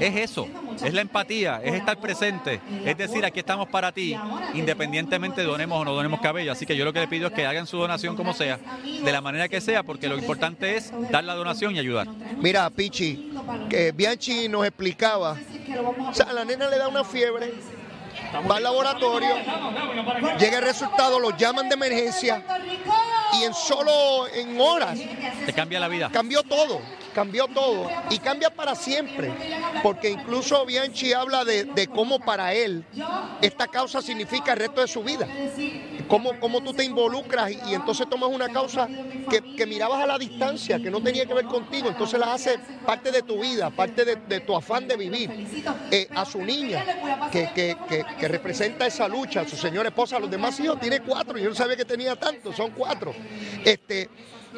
es 0.00 0.16
eso, 0.16 0.48
es 0.84 0.92
la 0.92 1.00
empatía, 1.00 1.60
es 1.62 1.74
estar 1.74 1.98
presente, 1.98 2.60
es 2.84 2.96
decir, 2.96 3.24
aquí 3.24 3.40
estamos 3.40 3.68
para 3.68 3.92
ti, 3.92 4.16
independientemente 4.54 5.42
donemos 5.42 5.80
o 5.80 5.84
no 5.84 5.92
donemos 5.92 6.20
cabello. 6.20 6.52
Así 6.52 6.66
que 6.66 6.76
yo 6.76 6.84
lo 6.84 6.92
que 6.92 7.00
le 7.00 7.08
pido 7.08 7.28
es 7.28 7.32
que 7.32 7.46
hagan 7.46 7.66
su 7.66 7.78
donación 7.78 8.16
como 8.16 8.32
sea, 8.32 8.58
de 8.84 9.12
la 9.12 9.20
manera 9.20 9.48
que 9.48 9.60
sea, 9.60 9.82
porque 9.82 10.08
lo 10.08 10.18
importante 10.18 10.76
es 10.76 10.92
dar 11.10 11.24
la 11.24 11.34
donación 11.34 11.74
y 11.74 11.78
ayudar. 11.78 12.08
Mira, 12.38 12.68
Pichi, 12.70 13.32
que 13.68 13.92
Bianchi 13.92 14.48
nos 14.48 14.66
explicaba, 14.66 15.36
o 16.08 16.14
sea, 16.14 16.26
a 16.26 16.32
la 16.32 16.44
nena 16.44 16.68
le 16.68 16.78
da 16.78 16.88
una 16.88 17.04
fiebre 17.04 17.52
va 18.40 18.56
al 18.56 18.62
laboratorio, 18.62 19.34
llega 20.38 20.58
el 20.58 20.64
resultado, 20.64 21.18
lo 21.18 21.36
llaman 21.36 21.68
de 21.68 21.74
emergencia 21.74 22.42
y 23.34 23.44
en 23.44 23.54
solo 23.54 24.26
en 24.28 24.60
horas 24.60 24.98
te 25.46 25.52
cambia 25.52 25.80
la 25.80 25.88
vida. 25.88 26.10
Cambió 26.12 26.42
todo, 26.42 26.80
cambió 27.14 27.48
todo 27.48 27.90
y 28.10 28.18
cambia 28.18 28.50
para 28.50 28.74
siempre, 28.74 29.32
porque 29.82 30.10
incluso 30.10 30.64
Bianchi 30.66 31.12
habla 31.12 31.44
de, 31.44 31.64
de 31.64 31.86
cómo 31.88 32.18
para 32.18 32.52
él 32.52 32.84
esta 33.40 33.66
causa 33.68 34.02
significa 34.02 34.52
el 34.52 34.58
resto 34.58 34.80
de 34.80 34.88
su 34.88 35.02
vida 35.02 35.26
cómo, 36.12 36.38
cómo 36.38 36.62
tú 36.62 36.74
te 36.74 36.84
involucras 36.84 37.50
y, 37.52 37.72
entonces 37.72 38.06
tomas 38.06 38.28
una 38.28 38.50
causa 38.50 38.86
que, 39.30 39.66
mirabas 39.66 40.02
a 40.02 40.06
la 40.06 40.18
distancia, 40.18 40.78
que 40.78 40.90
no 40.90 41.02
tenía 41.02 41.24
que 41.24 41.32
ver 41.32 41.46
contigo, 41.46 41.88
entonces 41.88 42.20
la 42.20 42.34
haces 42.34 42.58
parte 42.84 43.10
de 43.10 43.22
tu 43.22 43.40
vida, 43.40 43.70
parte 43.70 44.04
de, 44.04 44.40
tu 44.40 44.54
afán 44.54 44.86
de 44.86 44.96
vivir. 44.98 45.30
Eh, 45.90 46.08
a 46.14 46.26
su 46.26 46.42
niña, 46.42 46.84
que, 47.30 48.28
representa 48.28 48.86
esa 48.86 49.08
lucha, 49.08 49.40
a 49.40 49.48
su 49.48 49.56
señora 49.56 49.88
esposa, 49.88 50.18
a 50.18 50.20
los 50.20 50.30
demás 50.30 50.60
hijos, 50.60 50.78
tiene 50.78 51.00
cuatro, 51.00 51.38
yo 51.38 51.48
no 51.48 51.54
sabía 51.54 51.76
que 51.76 51.86
tenía 51.86 52.14
tanto, 52.14 52.52
son 52.52 52.72
cuatro. 52.72 53.14
Este, 53.64 54.10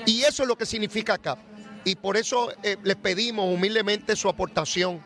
y 0.07 0.23
eso 0.23 0.43
es 0.43 0.49
lo 0.49 0.59
que 0.59 0.67
significa 0.67 1.15
acá. 1.15 1.39
Y 1.85 1.95
por 1.95 2.17
eso 2.17 2.51
eh, 2.65 2.79
les 2.83 2.97
pedimos 2.97 3.55
humildemente 3.55 4.17
su 4.17 4.29
aportación. 4.29 5.01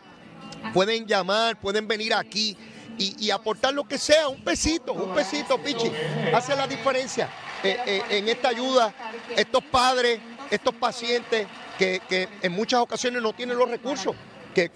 Pueden 0.73 1.05
llamar, 1.05 1.59
pueden 1.59 1.87
venir 1.87 2.15
aquí 2.15 2.57
y, 2.99 3.31
aportar 3.31 3.73
lo 3.73 3.85
que 3.85 3.97
sea, 3.97 4.27
un 4.27 4.43
pesito, 4.43 4.93
un 4.93 5.13
pesito, 5.13 5.57
Pichi, 5.57 5.91
hace 6.33 6.55
la 6.55 6.67
diferencia 6.67 7.29
eh, 7.63 7.79
eh, 7.85 8.03
en 8.09 8.27
esta 8.27 8.49
ayuda. 8.49 8.93
Estos 9.35 9.63
padres, 9.63 10.19
estos 10.51 10.75
pacientes 10.75 11.47
que, 11.77 12.27
en 12.41 12.51
muchas 12.51 12.81
ocasiones 12.81 13.21
no 13.21 13.33
tienen 13.33 13.57
los 13.57 13.69
recursos. 13.69 14.15
Que, 14.53 14.71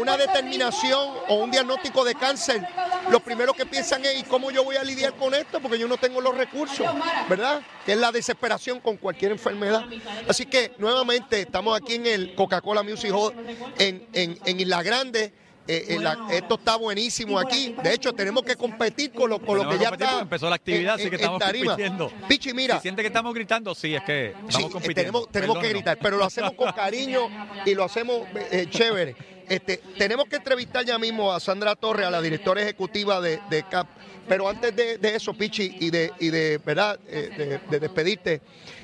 una, 0.00 0.16
determinación 0.16 1.14
o 1.28 1.36
un 1.36 1.50
diagnóstico 1.50 2.04
de 2.04 2.14
cáncer, 2.14 2.64
lo 3.08 3.18
primero 3.18 3.52
que 3.54 3.66
piensan 3.66 4.04
es, 4.04 4.20
¿y 4.20 4.22
cómo 4.22 4.50
yo 4.52 4.62
voy 4.62 4.76
a 4.76 4.84
lidiar 4.84 5.14
con 5.14 5.34
esto? 5.34 5.60
Porque 5.60 5.78
yo 5.78 5.88
no 5.88 5.96
tengo 5.96 6.20
los 6.20 6.36
recursos, 6.36 6.86
¿verdad? 7.28 7.62
Que 7.84 7.92
es 7.94 7.98
la 7.98 8.12
desesperación 8.12 8.78
con 8.78 8.98
cualquier 8.98 9.32
enfermedad. 9.32 9.84
Así 10.28 10.46
que 10.46 10.72
nuevamente 10.78 11.40
estamos 11.40 11.76
aquí 11.76 11.94
en 11.94 12.06
el 12.06 12.34
Coca-Cola 12.36 12.84
Music 12.84 13.10
Hall 13.12 13.34
en, 13.78 14.06
en, 14.12 14.38
en 14.44 14.60
Isla 14.60 14.82
Grande 14.82 15.32
eh, 15.66 15.86
eh, 15.88 16.36
esto 16.36 16.54
está 16.56 16.76
buenísimo 16.76 17.38
aquí. 17.38 17.74
De 17.82 17.94
hecho, 17.94 18.12
tenemos 18.12 18.42
que 18.42 18.56
competir 18.56 19.12
con 19.12 19.30
lo, 19.30 19.40
con 19.40 19.58
lo 19.58 19.68
que 19.68 19.78
ya 19.78 19.88
está. 19.88 20.20
Empezó 20.20 20.48
la 20.48 20.56
actividad, 20.56 20.94
así 20.94 21.08
que 21.08 21.16
estamos 21.16 21.42
compitiendo. 21.42 22.12
Pichi, 22.28 22.52
mira. 22.52 22.80
siente 22.80 23.02
que 23.02 23.08
estamos 23.08 23.34
gritando? 23.34 23.74
Sí, 23.74 23.94
es 23.94 24.02
que 24.02 24.34
estamos 24.48 24.70
compitiendo. 24.70 24.94
tenemos, 24.94 25.28
tenemos 25.30 25.58
que 25.58 25.68
gritar, 25.68 25.98
pero 26.00 26.16
lo 26.16 26.24
hacemos 26.24 26.52
con 26.52 26.72
cariño 26.72 27.28
y 27.64 27.74
lo 27.74 27.84
hacemos 27.84 28.22
eh, 28.50 28.66
chévere. 28.68 29.33
Este, 29.48 29.80
tenemos 29.98 30.26
que 30.26 30.36
entrevistar 30.36 30.84
ya 30.84 30.98
mismo 30.98 31.32
a 31.32 31.40
Sandra 31.40 31.74
Torres, 31.74 32.06
a 32.06 32.10
la 32.10 32.20
directora 32.20 32.62
ejecutiva 32.62 33.20
de, 33.20 33.40
de 33.50 33.62
CAP. 33.64 33.88
Pero 34.26 34.48
antes 34.48 34.74
de, 34.74 34.96
de 34.96 35.16
eso, 35.16 35.34
Pichi, 35.34 35.76
y 35.80 35.90
de, 35.90 36.10
y 36.18 36.30
de 36.30 36.58
verdad, 36.64 36.98
eh, 37.06 37.28
de, 37.36 37.58
de 37.58 37.78
despedirte, 37.78 38.40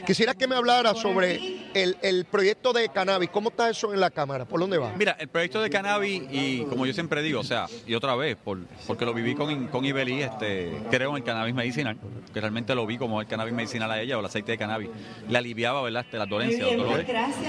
quisiera 0.06 0.34
que 0.34 0.46
me 0.46 0.54
hablara 0.54 0.92
sobre 0.94 1.40
el, 1.72 1.96
el 2.02 2.26
proyecto 2.26 2.74
de 2.74 2.90
cannabis. 2.90 3.30
¿Cómo 3.30 3.48
está 3.48 3.70
eso 3.70 3.94
en 3.94 4.00
la 4.00 4.10
Cámara? 4.10 4.44
¿Por 4.44 4.60
dónde 4.60 4.76
va? 4.76 4.92
Mira, 4.98 5.16
el 5.18 5.28
proyecto 5.28 5.62
de 5.62 5.70
cannabis, 5.70 6.24
y 6.30 6.64
como 6.64 6.84
yo 6.84 6.92
siempre 6.92 7.22
digo, 7.22 7.40
o 7.40 7.44
sea, 7.44 7.68
y 7.86 7.94
otra 7.94 8.14
vez, 8.16 8.36
por, 8.36 8.58
porque 8.86 9.06
lo 9.06 9.14
viví 9.14 9.34
con, 9.34 9.68
con 9.68 9.82
Ibeli, 9.82 10.20
este, 10.20 10.72
creo 10.90 11.12
en 11.12 11.16
el 11.16 11.24
cannabis 11.24 11.54
medicinal, 11.54 11.96
que 12.34 12.38
realmente 12.38 12.74
lo 12.74 12.84
vi 12.84 12.98
como 12.98 13.22
el 13.22 13.26
cannabis 13.26 13.54
medicinal 13.54 13.90
a 13.90 13.98
ella 13.98 14.18
o 14.18 14.20
el 14.20 14.26
aceite 14.26 14.52
de 14.52 14.58
cannabis. 14.58 14.90
Le 15.26 15.38
aliviaba, 15.38 15.80
¿verdad?, 15.80 16.04
este, 16.04 16.18
las 16.18 16.28
dolencias, 16.28 16.70
los 16.70 16.84
dolores. 16.84 17.06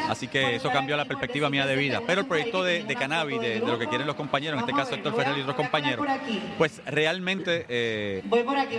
Así 0.07 0.29
que 0.29 0.55
eso 0.55 0.71
cambió 0.71 0.95
la 0.95 1.03
perspectiva 1.03 1.49
mía 1.49 1.65
de 1.65 1.75
vida. 1.75 2.01
Pero 2.07 2.21
el 2.21 2.27
proyecto 2.27 2.63
de, 2.63 2.83
de 2.83 2.95
cannabis, 3.01 3.39
de, 3.41 3.59
de 3.59 3.67
lo 3.67 3.79
que 3.79 3.87
quieren 3.87 4.07
los 4.07 4.15
compañeros, 4.15 4.61
en 4.61 4.69
este 4.69 4.79
caso 4.79 4.95
Héctor 4.95 5.15
Ferrer 5.15 5.37
y 5.37 5.41
otros 5.41 5.55
compañeros, 5.55 6.05
pues 6.57 6.81
realmente 6.85 7.65
eh, 7.69 8.23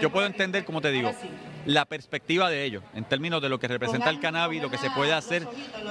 yo 0.00 0.10
puedo 0.10 0.26
entender, 0.26 0.64
como 0.64 0.80
te 0.80 0.90
digo, 0.90 1.12
la 1.66 1.84
perspectiva 1.84 2.50
de 2.50 2.64
ellos, 2.64 2.82
en 2.94 3.04
términos 3.04 3.40
de 3.42 3.48
lo 3.48 3.58
que 3.58 3.68
representa 3.68 4.10
el 4.10 4.20
cannabis, 4.20 4.62
lo 4.62 4.70
que 4.70 4.78
se 4.78 4.90
puede 4.90 5.12
hacer, 5.12 5.46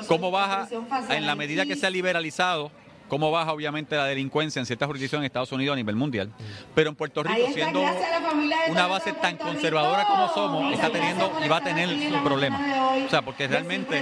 cómo 0.07 0.31
baja 0.31 0.67
en 1.09 1.25
la 1.25 1.35
medida 1.35 1.65
que 1.65 1.75
se 1.75 1.88
ha 1.88 1.89
liberalizado, 1.89 2.71
cómo 3.12 3.30
baja 3.30 3.51
obviamente 3.51 3.98
la 3.98 4.06
delincuencia 4.06 4.62
en 4.62 4.65
ciertas 4.65 4.88
jurisdicciones 4.88 5.24
en 5.24 5.25
Estados 5.25 5.51
Unidos 5.51 5.74
a 5.74 5.75
nivel 5.75 5.98
mundial. 5.98 6.32
Pero 6.74 6.91
en 6.91 6.96
Puerto 6.96 7.22
Rico, 7.22 7.46
siendo 7.53 7.84
una 8.70 8.88
base 8.88 9.12
tan 9.12 9.36
conservadora 9.36 10.06
como 10.06 10.30
somos, 10.30 10.74
está 10.74 10.89
teniendo 10.89 11.30
y 11.46 11.50
va 11.50 11.58
a 11.58 11.62
tener 11.62 11.89
un 11.89 12.24
problema. 12.24 12.58
O 13.06 13.10
sea, 13.10 13.22
porque 13.22 13.50
realmente 13.50 14.01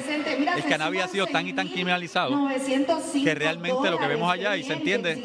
el 0.56 0.64
cannabis 0.66 1.02
ha 1.02 1.08
sido 1.08 1.26
tan 1.26 1.48
y 1.48 1.54
tan 1.54 1.70
criminalizado 1.70 2.38
que 3.12 3.34
realmente 3.34 3.90
lo 3.90 3.98
que 3.98 4.06
vemos 4.06 4.32
allá 4.32 4.56
y 4.56 4.64
se 4.64 4.74
entiende 4.74 5.20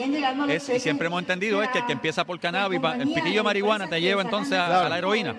es, 0.48 0.66
y 0.66 0.80
siempre 0.80 1.08
hemos 1.08 1.20
entendido 1.20 1.62
es 1.62 1.68
que 1.68 1.80
el 1.80 1.84
que 1.84 1.92
empieza 1.92 2.24
por 2.24 2.40
cannabis, 2.40 2.80
el 2.98 3.12
piquillo 3.12 3.40
de 3.40 3.42
marihuana 3.42 3.86
te 3.86 4.00
lleva 4.00 4.22
entonces 4.22 4.54
a, 4.54 4.86
a 4.86 4.88
la 4.88 4.96
heroína. 4.96 5.34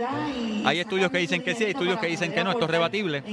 Hay 0.66 0.80
estudios 0.80 1.10
que 1.10 1.18
dicen 1.18 1.42
que 1.42 1.56
sí, 1.56 1.64
hay 1.64 1.72
estudios 1.72 2.00
que 2.00 2.06
dicen 2.06 2.32
que 2.32 2.44
no, 2.44 2.52
esto 2.52 2.66
es 2.66 2.70
rebatible. 2.70 3.24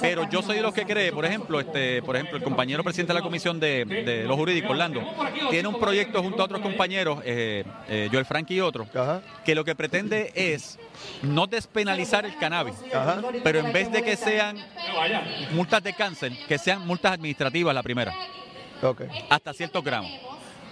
Pero 0.00 0.26
yo 0.30 0.40
soy 0.40 0.56
de 0.56 0.62
los 0.62 0.72
que 0.72 0.86
cree, 0.86 1.12
por 1.12 1.26
ejemplo, 1.26 1.60
este, 1.60 2.00
por 2.00 2.16
ejemplo, 2.16 2.38
el 2.38 2.42
compañero 2.42 2.82
presidente 2.82 3.12
de 3.12 3.18
la 3.18 3.22
comisión 3.22 3.60
de, 3.60 3.84
de 3.84 4.24
los 4.24 4.36
jurídicos, 4.36 4.53
Orlando, 4.62 5.02
tiene 5.50 5.68
un 5.68 5.78
proyecto 5.78 6.22
junto 6.22 6.42
a 6.42 6.44
otros 6.46 6.60
compañeros, 6.60 7.20
eh, 7.24 7.64
eh, 7.88 8.08
Joel 8.10 8.24
Frank 8.24 8.50
y 8.50 8.60
otros, 8.60 8.88
Ajá. 8.94 9.22
que 9.44 9.54
lo 9.54 9.64
que 9.64 9.74
pretende 9.74 10.32
es 10.34 10.78
no 11.22 11.46
despenalizar 11.46 12.24
el 12.24 12.36
cannabis, 12.38 12.74
Ajá. 12.92 13.20
pero 13.42 13.60
en 13.60 13.72
vez 13.72 13.90
de 13.90 14.02
que 14.02 14.16
sean 14.16 14.56
multas 15.52 15.82
de 15.82 15.94
cáncer, 15.94 16.32
que 16.46 16.58
sean 16.58 16.86
multas 16.86 17.12
administrativas 17.12 17.74
la 17.74 17.82
primera, 17.82 18.12
hasta 19.30 19.52
ciertos 19.52 19.82
gramos. 19.82 20.10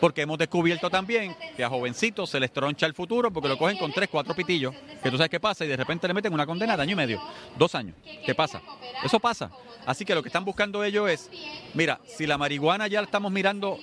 Porque 0.03 0.23
hemos 0.23 0.37
descubierto 0.37 0.91
también 0.91 1.37
que 1.57 1.63
a 1.63 1.69
jovencitos 1.69 2.29
se 2.29 2.41
les 2.41 2.53
troncha 2.53 2.87
el 2.87 2.93
futuro 2.93 3.33
porque 3.33 3.49
lo 3.49 3.57
cogen 3.57 3.79
con 3.79 3.93
tres, 3.93 4.09
cuatro 4.11 4.35
pitillos, 4.35 4.75
que 5.01 5.09
tú 5.13 5.17
sabes 5.17 5.31
qué 5.31 5.39
pasa, 5.39 5.65
y 5.65 5.69
de 5.69 5.77
repente 5.77 6.09
le 6.09 6.13
meten 6.13 6.35
una 6.35 6.45
condena 6.45 6.77
de 6.77 6.83
año 6.83 6.95
y 6.95 6.97
medio, 6.97 7.23
dos 7.57 7.73
años. 7.77 7.95
¿Qué 8.27 8.35
pasa? 8.35 8.61
Eso 9.05 9.21
pasa. 9.21 9.53
Así 9.87 10.05
que 10.05 10.17
lo 10.17 10.21
que 10.21 10.29
están 10.29 10.45
buscando 10.45 10.83
ellos 10.83 11.09
es, 11.09 11.31
mira, 11.75 12.01
si 12.05 12.27
la 12.27 12.37
marihuana 12.37 12.89
ya 12.89 13.01
la 13.01 13.05
estamos 13.05 13.31
mirando 13.31 13.79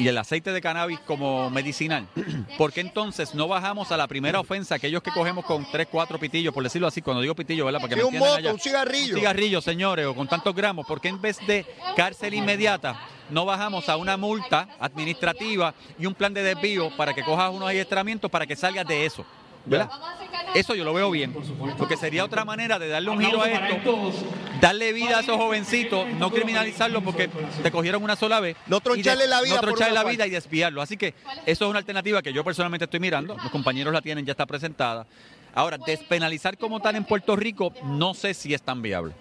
y 0.00 0.08
el 0.08 0.18
aceite 0.18 0.50
de 0.50 0.60
cannabis 0.60 0.98
como 0.98 1.48
medicinal, 1.48 2.08
¿por 2.58 2.72
qué 2.72 2.80
entonces 2.80 3.32
no 3.32 3.46
bajamos 3.46 3.92
a 3.92 3.96
la 3.96 4.08
primera 4.08 4.40
ofensa, 4.40 4.74
aquellos 4.74 5.00
que 5.00 5.12
cogemos 5.12 5.44
con 5.44 5.64
tres, 5.70 5.86
cuatro 5.88 6.18
pitillos, 6.18 6.52
por 6.52 6.64
decirlo 6.64 6.88
así, 6.88 7.02
cuando 7.02 7.20
digo 7.22 7.36
pitillo, 7.36 7.66
¿verdad? 7.66 7.78
Para 7.80 7.94
que 7.94 8.00
Sí, 8.00 8.10
me 8.10 8.20
un 8.20 8.26
allá. 8.26 8.52
un 8.52 8.58
cigarrillo. 8.58 9.14
Un 9.14 9.20
cigarrillo, 9.20 9.60
señores, 9.60 10.06
o 10.06 10.14
con 10.16 10.26
tantos 10.26 10.56
gramos, 10.56 10.84
¿por 10.86 11.00
qué 11.00 11.06
en 11.06 11.20
vez 11.20 11.38
de 11.46 11.64
cárcel 11.94 12.34
inmediata 12.34 13.00
no 13.32 13.44
bajamos 13.44 13.88
a 13.88 13.96
una 13.96 14.16
multa 14.16 14.68
administrativa 14.78 15.74
y 15.98 16.06
un 16.06 16.14
plan 16.14 16.32
de 16.34 16.42
desvío 16.42 16.94
para 16.96 17.14
que 17.14 17.22
cojas 17.22 17.50
unos 17.50 17.68
adiestramientos 17.68 18.30
para 18.30 18.46
que 18.46 18.56
salgas 18.56 18.86
de 18.86 19.06
eso? 19.06 19.24
¿Verdad? 19.64 19.90
Eso 20.54 20.74
yo 20.74 20.84
lo 20.84 20.92
veo 20.92 21.10
bien, 21.10 21.34
porque 21.78 21.96
sería 21.96 22.24
otra 22.24 22.44
manera 22.44 22.78
de 22.78 22.88
darle 22.88 23.10
un 23.10 23.20
giro 23.20 23.42
a 23.42 23.48
esto, 23.48 24.12
darle 24.60 24.92
vida 24.92 25.18
a 25.18 25.20
esos 25.20 25.36
jovencitos, 25.36 26.06
no 26.18 26.30
criminalizarlos 26.30 27.02
porque 27.02 27.28
te 27.62 27.70
cogieron 27.70 28.02
una 28.02 28.16
sola 28.16 28.40
vez. 28.40 28.56
No 28.66 28.80
troncharle 28.80 29.26
la 29.26 29.40
vida 29.40 29.54
No 29.54 29.60
troncharle 29.60 29.94
la 29.94 30.04
vida 30.04 30.26
y 30.26 30.30
desviarlo. 30.30 30.82
Así 30.82 30.96
que 30.96 31.14
eso 31.46 31.64
es 31.64 31.70
una 31.70 31.78
alternativa 31.78 32.20
que 32.22 32.32
yo 32.32 32.44
personalmente 32.44 32.84
estoy 32.84 33.00
mirando, 33.00 33.36
los 33.36 33.50
compañeros 33.50 33.94
la 33.94 34.02
tienen, 34.02 34.26
ya 34.26 34.32
está 34.32 34.46
presentada. 34.46 35.06
Ahora, 35.54 35.78
despenalizar 35.78 36.56
como 36.56 36.80
tal 36.80 36.96
en 36.96 37.04
Puerto 37.04 37.36
Rico, 37.36 37.72
no 37.84 38.14
sé 38.14 38.34
si 38.34 38.54
es 38.54 38.62
tan 38.62 38.80
viable. 38.82 39.12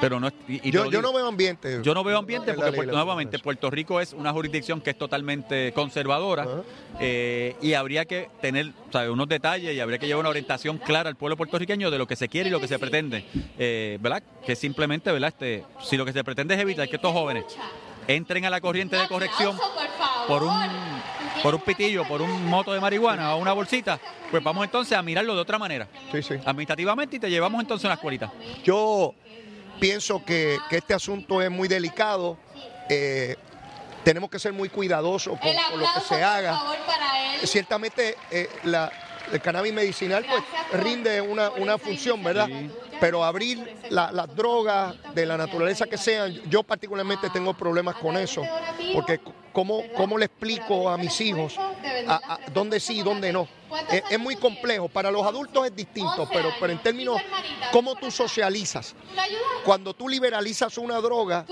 Pero 0.00 0.20
no 0.20 0.28
y- 0.48 0.70
Yo, 0.70 0.84
no 1.02 1.12
veo 1.12 1.26
ambiente. 1.26 1.80
Yo 1.82 1.94
no 1.94 2.04
veo 2.04 2.18
ambiente 2.18 2.52
porque 2.52 2.70
Puerto- 2.76 2.92
nuevamente 2.92 3.38
Puerto 3.38 3.70
Rico 3.70 4.00
es 4.00 4.12
una 4.12 4.32
jurisdicción 4.32 4.80
que 4.80 4.90
es 4.90 4.98
totalmente 4.98 5.72
conservadora 5.72 6.46
eh, 7.00 7.56
y 7.62 7.72
habría 7.74 8.04
que 8.04 8.28
tener 8.40 8.72
unos 9.10 9.28
detalles 9.28 9.74
y 9.74 9.80
habría 9.80 9.98
que 9.98 10.06
llevar 10.06 10.20
una 10.20 10.30
orientación 10.30 10.78
clara 10.78 11.08
al 11.08 11.16
pueblo 11.16 11.36
puertorriqueño 11.36 11.90
de 11.90 11.98
lo 11.98 12.06
que 12.06 12.16
se 12.16 12.28
quiere 12.28 12.48
y 12.48 12.52
lo 12.52 12.60
que 12.60 12.68
se 12.68 12.78
pretende, 12.78 13.24
eh, 13.58 13.98
¿verdad? 14.00 14.22
Que 14.44 14.56
simplemente, 14.56 15.10
¿verdad? 15.12 15.28
Este, 15.30 15.64
si 15.82 15.96
lo 15.96 16.04
que 16.04 16.12
se 16.12 16.22
pretende 16.24 16.54
es 16.54 16.60
evitar 16.60 16.88
que 16.88 16.96
estos 16.96 17.12
jóvenes 17.12 17.44
entren 18.08 18.44
a 18.44 18.50
la 18.50 18.60
corriente 18.60 18.96
de 18.96 19.08
corrección 19.08 19.58
por 20.28 20.42
un 20.42 21.02
por 21.42 21.54
un 21.54 21.60
pitillo, 21.60 22.06
por 22.06 22.22
un 22.22 22.46
moto 22.48 22.72
de 22.72 22.80
marihuana 22.80 23.34
o 23.34 23.38
una 23.38 23.52
bolsita, 23.52 23.98
pues 24.30 24.42
vamos 24.42 24.64
entonces 24.64 24.96
a 24.96 25.02
mirarlo 25.02 25.34
de 25.34 25.40
otra 25.42 25.58
manera, 25.58 25.86
Sí, 26.10 26.22
sí. 26.22 26.34
administrativamente 26.44 27.16
y 27.16 27.18
te 27.20 27.28
llevamos 27.28 27.60
entonces 27.60 27.84
a 27.84 27.88
una 27.88 27.94
escuelita. 27.94 28.32
Yo 28.62 29.14
pienso 29.78 30.24
que, 30.24 30.58
que 30.70 30.78
este 30.78 30.94
asunto 30.94 31.42
es 31.42 31.50
muy 31.50 31.68
delicado. 31.68 32.38
Eh, 32.88 33.36
tenemos 34.04 34.30
que 34.30 34.38
ser 34.38 34.52
muy 34.52 34.68
cuidadosos 34.68 35.38
con, 35.38 35.50
lo 35.78 35.86
que 35.94 36.00
se 36.00 36.22
haga. 36.22 36.60
Ciertamente 37.42 38.16
eh, 38.30 38.48
la- 38.64 38.90
el 39.32 39.40
cannabis 39.40 39.72
medicinal 39.72 40.24
pues 40.28 40.42
rinde 40.82 41.20
una, 41.20 41.50
una 41.50 41.78
función, 41.78 42.22
¿verdad? 42.22 42.48
Pero 43.00 43.24
abrir 43.24 43.58
la- 43.90 44.12
las 44.12 44.34
drogas 44.34 44.94
de 45.14 45.26
la 45.26 45.36
naturaleza 45.36 45.86
que 45.86 45.98
sean, 45.98 46.32
yo 46.48 46.62
particularmente 46.62 47.28
tengo 47.30 47.52
problemas 47.54 47.96
con 47.96 48.16
eso, 48.16 48.42
porque 48.94 49.20
¿cómo, 49.52 49.82
cómo 49.96 50.16
le 50.16 50.26
explico 50.26 50.88
a 50.88 50.96
mis 50.96 51.20
hijos 51.20 51.56
a, 51.58 52.14
a 52.34 52.38
dónde 52.52 52.78
sí 52.80 52.98
y 52.98 53.02
dónde 53.02 53.32
no? 53.32 53.48
Es, 53.90 54.02
es 54.10 54.18
muy 54.18 54.36
complejo, 54.36 54.88
para 54.88 55.10
los 55.10 55.26
adultos 55.26 55.66
es 55.66 55.74
distinto, 55.74 56.28
pero, 56.32 56.50
pero 56.60 56.72
en 56.72 56.78
términos, 56.78 57.20
¿cómo 57.72 57.96
tú 57.96 58.10
socializas? 58.10 58.94
Cuando 59.64 59.92
tú 59.94 60.08
liberalizas 60.08 60.78
una 60.78 61.00
droga, 61.00 61.44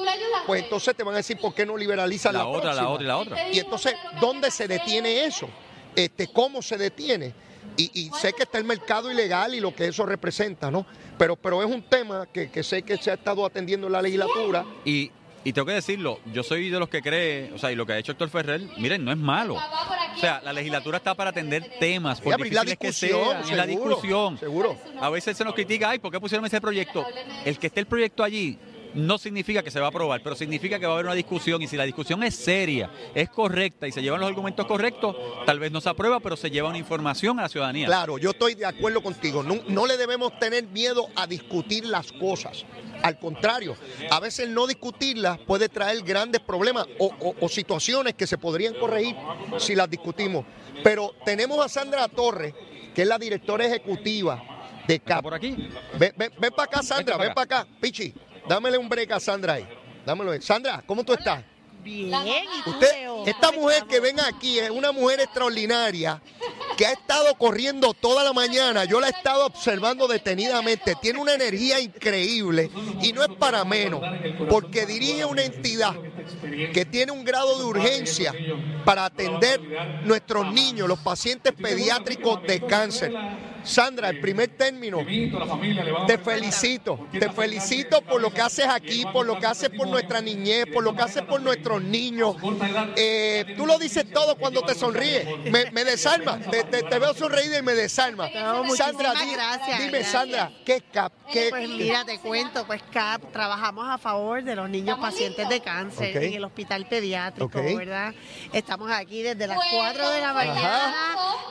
pues 0.46 0.62
entonces 0.62 0.94
te 0.94 1.02
van 1.02 1.14
a 1.14 1.18
decir 1.18 1.38
por 1.38 1.52
qué 1.54 1.66
no 1.66 1.76
liberalizas 1.76 2.32
la, 2.32 2.40
La 2.40 2.46
otra, 2.46 2.74
la 2.74 2.88
otra 2.88 3.04
y 3.04 3.06
la 3.08 3.16
otra. 3.18 3.48
Y 3.50 3.58
entonces, 3.58 3.94
¿dónde 4.20 4.50
se 4.50 4.68
detiene 4.68 5.24
eso? 5.24 5.48
Este, 5.96 6.28
¿Cómo 6.28 6.62
se 6.62 6.78
detiene? 6.78 7.34
Y, 7.76 7.90
y 7.94 8.10
sé 8.20 8.32
que 8.32 8.42
está 8.42 8.58
el 8.58 8.64
mercado 8.64 9.10
ilegal 9.10 9.54
y 9.54 9.60
lo 9.60 9.74
que 9.74 9.86
eso 9.86 10.04
representa, 10.04 10.70
¿no? 10.70 10.86
Pero, 11.18 11.36
pero 11.36 11.62
es 11.62 11.70
un 11.70 11.82
tema 11.82 12.26
que, 12.32 12.50
que 12.50 12.62
sé 12.62 12.82
que 12.82 12.96
se 12.98 13.10
ha 13.10 13.14
estado 13.14 13.44
atendiendo 13.44 13.86
en 13.86 13.92
la 13.94 14.02
legislatura. 14.02 14.64
Y, 14.84 15.10
y 15.44 15.52
tengo 15.52 15.66
que 15.66 15.72
decirlo, 15.72 16.20
yo 16.32 16.42
soy 16.42 16.68
de 16.70 16.78
los 16.78 16.88
que 16.88 17.02
cree, 17.02 17.52
o 17.52 17.58
sea, 17.58 17.72
y 17.72 17.74
lo 17.74 17.84
que 17.84 17.94
ha 17.94 17.98
hecho 17.98 18.12
Héctor 18.12 18.28
Ferrer, 18.28 18.60
miren, 18.78 19.04
no 19.04 19.10
es 19.10 19.18
malo. 19.18 19.54
O 19.54 20.18
sea, 20.18 20.40
la 20.42 20.52
legislatura 20.52 20.98
está 20.98 21.14
para 21.14 21.30
atender 21.30 21.68
temas, 21.80 22.20
por 22.20 22.36
difíciles 22.36 22.76
que 22.76 22.88
discusión, 22.88 23.44
sean, 23.44 23.56
la 23.56 23.66
discusión. 23.66 24.38
seguro. 24.38 24.76
A 25.00 25.10
veces 25.10 25.36
se 25.36 25.44
nos 25.44 25.54
critica, 25.54 25.90
ay, 25.90 25.98
¿por 25.98 26.12
qué 26.12 26.20
pusieron 26.20 26.46
ese 26.46 26.60
proyecto? 26.60 27.04
El 27.44 27.58
que 27.58 27.66
esté 27.68 27.80
el 27.80 27.86
proyecto 27.86 28.22
allí 28.22 28.58
no 28.94 29.18
significa 29.18 29.62
que 29.62 29.70
se 29.70 29.80
va 29.80 29.86
a 29.86 29.88
aprobar, 29.88 30.22
pero 30.22 30.36
significa 30.36 30.78
que 30.78 30.86
va 30.86 30.92
a 30.92 30.94
haber 30.94 31.06
una 31.06 31.14
discusión 31.14 31.60
y 31.62 31.66
si 31.68 31.76
la 31.76 31.84
discusión 31.84 32.22
es 32.22 32.34
seria, 32.34 32.90
es 33.14 33.28
correcta 33.30 33.86
y 33.88 33.92
se 33.92 34.02
llevan 34.02 34.20
los 34.20 34.28
argumentos 34.28 34.66
correctos, 34.66 35.16
tal 35.46 35.58
vez 35.58 35.72
no 35.72 35.80
se 35.80 35.88
aprueba, 35.88 36.20
pero 36.20 36.36
se 36.36 36.50
lleva 36.50 36.68
una 36.68 36.78
información 36.78 37.38
a 37.38 37.42
la 37.42 37.48
ciudadanía. 37.48 37.86
Claro, 37.86 38.18
yo 38.18 38.30
estoy 38.30 38.54
de 38.54 38.66
acuerdo 38.66 39.02
contigo. 39.02 39.42
No, 39.42 39.60
no 39.68 39.86
le 39.86 39.96
debemos 39.96 40.38
tener 40.38 40.64
miedo 40.66 41.08
a 41.16 41.26
discutir 41.26 41.84
las 41.86 42.12
cosas. 42.12 42.64
Al 43.02 43.18
contrario, 43.18 43.76
a 44.10 44.20
veces 44.20 44.48
no 44.48 44.66
discutirlas 44.66 45.38
puede 45.38 45.68
traer 45.68 46.02
grandes 46.02 46.40
problemas 46.40 46.86
o, 46.98 47.06
o- 47.20 47.34
o 47.40 47.48
situaciones 47.48 48.14
que 48.14 48.26
se 48.26 48.38
podrían 48.38 48.74
corregir 48.74 49.16
si 49.58 49.74
las 49.74 49.90
discutimos. 49.90 50.44
Pero 50.84 51.14
tenemos 51.24 51.64
a 51.64 51.68
Sandra 51.68 52.06
Torres, 52.08 52.54
que 52.94 53.02
es 53.02 53.08
la 53.08 53.18
directora 53.18 53.66
ejecutiva 53.66 54.42
de 54.86 54.94
¿Está 54.94 55.14
CAP. 55.16 55.22
por 55.22 55.34
aquí? 55.34 55.68
Ven, 55.98 56.12
ven, 56.16 56.32
ven 56.38 56.50
para 56.52 56.64
acá, 56.64 56.82
Sandra, 56.82 57.16
ven 57.16 57.32
para 57.34 57.42
acá. 57.60 57.66
Pichi, 57.80 58.12
dámele 58.48 58.78
un 58.78 58.88
break 58.88 59.12
a 59.12 59.20
Sandra 59.20 59.54
ahí. 59.54 59.68
Dámelo 60.04 60.32
ahí. 60.32 60.42
Sandra, 60.42 60.82
¿cómo 60.86 61.04
tú 61.04 61.12
estás? 61.12 61.42
Bien, 61.82 62.12
¿y 62.12 62.62
tú, 62.62 62.70
Usted, 62.70 62.92
Leo? 62.92 63.26
esta 63.26 63.48
¿Cómo 63.48 63.62
mujer 63.62 63.84
que 63.88 63.98
ven 63.98 64.20
aquí 64.20 64.58
es 64.60 64.70
una 64.70 64.92
mujer 64.92 65.18
extraordinaria 65.20 66.22
que 66.76 66.86
ha 66.86 66.92
estado 66.92 67.34
corriendo 67.36 67.92
toda 67.92 68.22
la 68.22 68.32
mañana. 68.32 68.84
Yo 68.84 69.00
la 69.00 69.08
he 69.08 69.10
estado 69.10 69.46
observando 69.46 70.06
detenidamente. 70.06 70.94
Tiene 71.02 71.18
una 71.18 71.34
energía 71.34 71.80
increíble 71.80 72.70
y 73.02 73.12
no 73.12 73.22
es 73.22 73.30
para 73.30 73.64
menos, 73.64 74.00
porque 74.48 74.86
dirige 74.86 75.24
una 75.24 75.42
entidad 75.42 75.94
que 76.72 76.84
tiene 76.84 77.10
un 77.10 77.24
grado 77.24 77.58
de 77.58 77.64
urgencia 77.64 78.32
para 78.84 79.04
atender 79.06 79.60
nuestros 80.04 80.52
niños, 80.52 80.88
los 80.88 81.00
pacientes 81.00 81.52
pediátricos 81.52 82.42
de 82.44 82.60
cáncer. 82.64 83.12
Sandra, 83.64 84.08
el 84.10 84.20
primer 84.20 84.48
término, 84.56 84.98
te 86.06 86.18
felicito, 86.18 87.08
te 87.12 87.30
felicito 87.30 88.00
por 88.02 88.20
lo 88.20 88.30
que 88.32 88.40
haces 88.40 88.66
aquí, 88.66 89.04
por 89.12 89.26
lo 89.26 89.38
que 89.38 89.46
haces 89.46 89.70
por 89.70 89.88
nuestra 89.88 90.20
niñez, 90.20 90.66
por 90.72 90.82
lo 90.82 90.94
que 90.94 91.02
haces 91.02 91.22
por 91.22 91.40
nuestros 91.40 91.82
niños. 91.82 92.36
Eh, 92.96 93.54
tú 93.56 93.66
lo 93.66 93.78
dices 93.78 94.10
todo 94.12 94.36
cuando 94.36 94.62
te 94.62 94.74
sonríes, 94.74 95.26
me, 95.50 95.70
me 95.70 95.84
desarma, 95.84 96.38
te, 96.38 96.64
te- 96.64 96.82
te 96.82 96.98
veo 96.98 97.14
sonreír 97.14 97.52
y 97.58 97.62
me 97.62 97.72
desarma. 97.74 98.28
Sandra, 98.76 99.12
di- 99.14 99.32
gracias, 99.32 99.80
dime. 99.80 100.04
Sandra, 100.04 100.50
¿qué 100.64 100.76
es 100.76 100.82
CAP? 100.92 101.12
¿Qué, 101.32 101.46
Pues 101.50 101.68
mira, 101.68 102.04
te 102.04 102.18
cuento, 102.18 102.66
pues 102.66 102.82
CAP 102.92 103.32
trabajamos 103.32 103.88
a 103.88 103.96
favor 103.98 104.42
de 104.42 104.54
los 104.56 104.68
niños 104.68 104.98
pacientes 104.98 105.48
de 105.48 105.60
cáncer 105.60 106.16
en 106.16 106.34
el 106.34 106.44
hospital 106.44 106.86
pediátrico. 106.86 107.62
¿verdad? 107.62 108.14
Estamos 108.52 108.90
aquí 108.90 109.22
desde 109.22 109.46
las 109.46 109.58
4 109.72 110.10
de 110.10 110.20
la 110.20 110.32
mañana, 110.32 110.94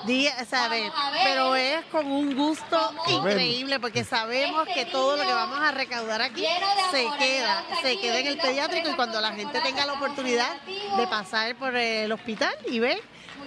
día, 0.05 0.33
¿sabes? 0.45 0.91
Pero 1.23 1.55
es 1.55 1.83
con 1.91 2.00
un 2.05 2.35
gusto 2.35 2.93
increíble 3.07 3.79
porque 3.79 4.03
sabemos 4.03 4.67
que 4.67 4.85
todo 4.85 5.17
lo 5.17 5.23
que 5.23 5.33
vamos 5.33 5.59
a 5.59 5.71
recaudar 5.71 6.21
aquí 6.21 6.45
se 6.91 7.05
queda, 7.17 7.63
se 7.81 7.99
queda 7.99 8.19
en 8.19 8.27
el 8.27 8.37
pediátrico 8.37 8.89
y 8.89 8.93
cuando 8.93 9.21
la 9.21 9.33
gente 9.33 9.59
tenga 9.61 9.85
la 9.85 9.93
oportunidad 9.93 10.61
de 10.61 11.07
pasar 11.07 11.55
por 11.55 11.75
el 11.75 12.11
hospital 12.11 12.53
y 12.69 12.79
ver 12.79 13.01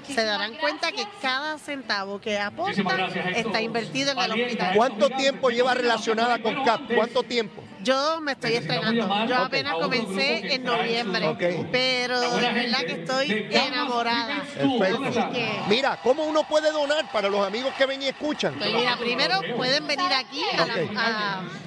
se 0.07 0.25
darán 0.25 0.55
cuenta 0.57 0.93
que 0.93 1.07
cada 1.23 1.59
centavo 1.59 2.21
que 2.21 2.39
aporta 2.39 3.09
está 3.35 3.63
invertido 3.63 4.13
en 4.13 4.19
el 4.19 4.33
hospital. 4.33 4.77
¿Cuánto 4.77 5.11
tiempo 5.11 5.51
lleva 5.51 5.75
relacionada 5.75 6.41
con 6.43 6.63
CAP? 6.65 6.95
¿Cuánto 6.95 7.23
tiempo? 7.23 7.64
Yo 7.85 8.21
me 8.21 8.33
estoy 8.33 8.55
estrenando. 8.55 9.27
Yo 9.27 9.37
apenas 9.37 9.75
comencé 9.75 10.55
en 10.55 10.65
noviembre, 10.65 11.67
pero 11.71 12.21
de 12.21 12.53
verdad 12.53 12.79
que 12.81 12.93
estoy 12.93 13.47
enamorada. 13.51 14.43
Perfecto. 14.57 15.05
Así 15.05 15.33
que, 15.35 15.61
Mira, 15.69 15.99
¿cómo 16.03 16.25
uno 16.25 16.43
puede 16.49 16.71
donar 16.73 17.11
para 17.13 17.29
los 17.29 17.47
amigos 17.47 17.73
que 17.77 17.87
ven 17.87 18.03
y 18.03 18.07
escuchan? 18.09 18.55
pues 18.55 18.73
mira, 18.73 18.97
primero 18.97 19.41
pueden 19.57 19.87
venir 19.87 20.13
aquí 20.13 20.43
a 20.59 20.67
la- 20.67 21.01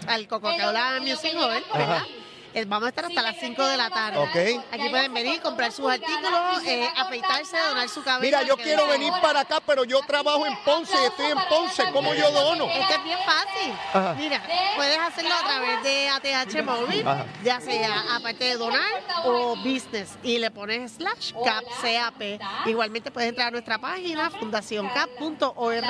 a- 0.08 0.14
al 0.14 0.28
Coca-Cola 0.28 1.00
Music 1.02 1.34
Hall, 1.38 1.62
¿verdad? 1.74 2.04
Vamos 2.66 2.88
a 2.88 2.90
estar 2.90 3.06
hasta 3.06 3.22
las 3.22 3.36
5 3.40 3.66
de 3.66 3.78
la 3.78 3.90
tarde. 3.90 4.18
Ok. 4.18 4.64
Aquí 4.72 4.90
pueden 4.90 5.14
venir, 5.14 5.42
comprar 5.42 5.72
sus 5.72 5.90
artículos, 5.90 6.64
eh, 6.66 6.90
afeitarse, 6.96 7.58
donar 7.58 7.88
su 7.90 8.04
cabeza. 8.04 8.22
Mira, 8.22 8.44
yo 8.44 8.58
quiero 8.58 8.88
venir 8.88 9.12
para 9.22 9.42
acá, 9.42 9.60
pero 9.66 9.84
yo 9.84 10.00
trabajo 10.02 10.46
en 10.46 10.56
Ponce 10.64 10.94
y 11.02 11.06
estoy 11.06 11.28
en 11.32 11.38
Ponce. 11.50 11.84
¿Cómo 11.92 12.14
yo 12.16 12.32
dono? 12.32 12.66
Esto 12.66 12.94
es 12.96 13.04
bien 13.04 13.20
fácil. 13.26 13.74
Ajá. 13.94 14.14
Mira, 14.18 14.42
puedes 14.76 14.98
hacerlo 14.98 15.34
a 15.36 15.44
través 15.48 15.84
de 15.84 16.10
ATH 16.10 16.64
móvil, 16.64 17.08
Ajá. 17.08 17.26
ya 17.44 17.60
sea 17.62 18.16
aparte 18.16 18.46
de 18.46 18.56
donar 18.56 18.82
o 19.26 19.56
business, 19.58 20.18
y 20.24 20.40
le 20.40 20.50
pones 20.52 20.94
slash 20.94 21.34
cap 21.44 21.64
CAP. 21.82 22.40
Igualmente 22.66 23.12
puedes 23.12 23.30
entrar 23.30 23.50
a 23.50 23.52
nuestra 23.52 23.78
página 23.78 24.30
fundacioncap.org 24.30 25.86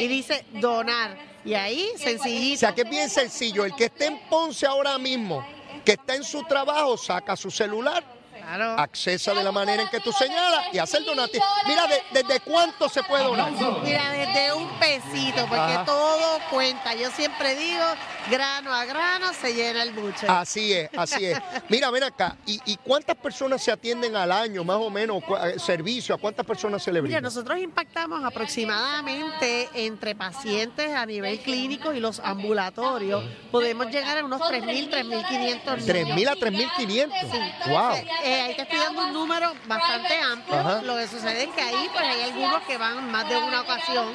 y 0.00 0.06
dice 0.06 0.44
donar. 0.52 1.16
Y 1.44 1.54
ahí, 1.54 1.88
O 1.94 1.98
sencillito. 1.98 2.58
sea 2.60 2.74
que 2.74 2.82
es 2.82 2.90
bien 2.90 3.08
sencillo. 3.08 3.64
El 3.64 3.74
que 3.76 3.84
esté 3.84 4.06
en 4.06 4.18
Ponce 4.28 4.66
ahora 4.66 4.98
mismo, 4.98 5.46
que 5.86 5.92
está 5.92 6.16
en 6.16 6.24
su 6.24 6.42
trabajo, 6.42 6.98
saca 6.98 7.36
su 7.36 7.48
celular, 7.48 8.02
Claro. 8.46 8.78
accesa 8.78 9.34
de 9.34 9.42
la 9.42 9.50
manera 9.50 9.82
en 9.82 9.88
que 9.88 9.98
tú 9.98 10.12
señalas 10.12 10.66
y 10.72 10.78
hace 10.78 10.98
el 10.98 11.04
donativo. 11.04 11.44
Mira, 11.66 11.86
de- 11.88 12.02
¿desde 12.12 12.38
cuánto 12.40 12.88
se 12.88 13.02
puede 13.02 13.24
donar? 13.24 13.50
Mira, 13.82 14.10
desde 14.12 14.52
un 14.52 14.68
pesito, 14.78 15.40
porque 15.48 15.56
Ajá. 15.74 15.84
todo 15.84 16.38
cuenta. 16.50 16.94
Yo 16.94 17.10
siempre 17.10 17.56
digo, 17.56 17.82
grano 18.30 18.72
a 18.72 18.84
grano 18.84 19.32
se 19.32 19.52
llena 19.52 19.82
el 19.82 19.92
buche. 19.92 20.28
Así 20.28 20.72
es, 20.72 20.88
así 20.96 21.24
es. 21.24 21.38
Mira, 21.68 21.90
ven 21.90 22.04
acá. 22.04 22.36
¿Y, 22.46 22.60
y 22.66 22.76
cuántas 22.76 23.16
personas 23.16 23.62
se 23.64 23.72
atienden 23.72 24.14
al 24.14 24.30
año, 24.30 24.62
más 24.62 24.76
o 24.76 24.90
menos? 24.90 25.24
eh, 25.42 25.56
¿Servicio? 25.58 26.14
¿A 26.14 26.18
cuántas 26.18 26.46
personas 26.46 26.82
se 26.84 26.92
le 26.92 27.02
Mira, 27.02 27.16
brinda? 27.16 27.20
nosotros 27.22 27.58
impactamos 27.58 28.24
aproximadamente 28.24 29.68
entre 29.74 30.14
pacientes 30.14 30.94
a 30.94 31.04
nivel 31.04 31.40
clínico 31.40 31.92
y 31.92 31.98
los 31.98 32.20
ambulatorios. 32.20 33.24
Podemos 33.50 33.86
llegar 33.88 34.18
a 34.18 34.24
unos 34.24 34.40
3.000, 34.40 34.88
3.500 34.88 35.38
niños. 35.38 35.64
3.000 35.86 36.28
a 36.28 36.34
3.500. 36.36 37.30
Sí. 37.32 37.70
Wow. 37.70 37.92
Eh, 38.24 38.35
ahí 38.40 38.56
te 38.56 38.62
estoy 38.62 38.78
dando 38.78 39.04
un 39.04 39.12
número 39.12 39.52
bastante 39.66 40.18
amplio. 40.20 40.58
Ajá. 40.58 40.82
Lo 40.82 40.96
que 40.96 41.06
sucede 41.06 41.44
es 41.44 41.50
que 41.50 41.62
ahí 41.62 41.88
pues 41.92 42.04
hay 42.04 42.22
algunos 42.22 42.62
que 42.62 42.76
van 42.78 43.10
más 43.10 43.28
de 43.28 43.36
una 43.36 43.60
ocasión. 43.62 44.06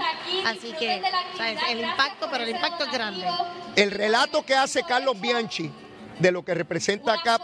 Así 0.45 0.73
que 0.73 1.01
¿sabes? 1.37 1.59
el 1.69 1.81
impacto, 1.81 2.27
pero 2.31 2.43
el 2.43 2.49
impacto 2.49 2.85
es 2.85 2.91
grande. 2.91 3.25
El 3.75 3.91
relato 3.91 4.45
que 4.45 4.55
hace 4.55 4.83
Carlos 4.83 5.19
Bianchi 5.19 5.71
de 6.19 6.31
lo 6.31 6.43
que 6.43 6.53
representa 6.53 7.13
acá 7.13 7.39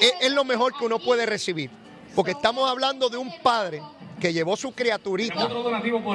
es, 0.00 0.12
es 0.20 0.32
lo 0.32 0.44
mejor 0.44 0.76
que 0.76 0.84
uno 0.84 0.98
puede 0.98 1.26
recibir. 1.26 1.70
Porque 2.14 2.32
estamos 2.32 2.68
hablando 2.68 3.08
de 3.08 3.16
un 3.16 3.32
padre 3.40 3.82
que 4.20 4.32
llevó 4.32 4.56
su 4.56 4.72
criaturita 4.72 5.48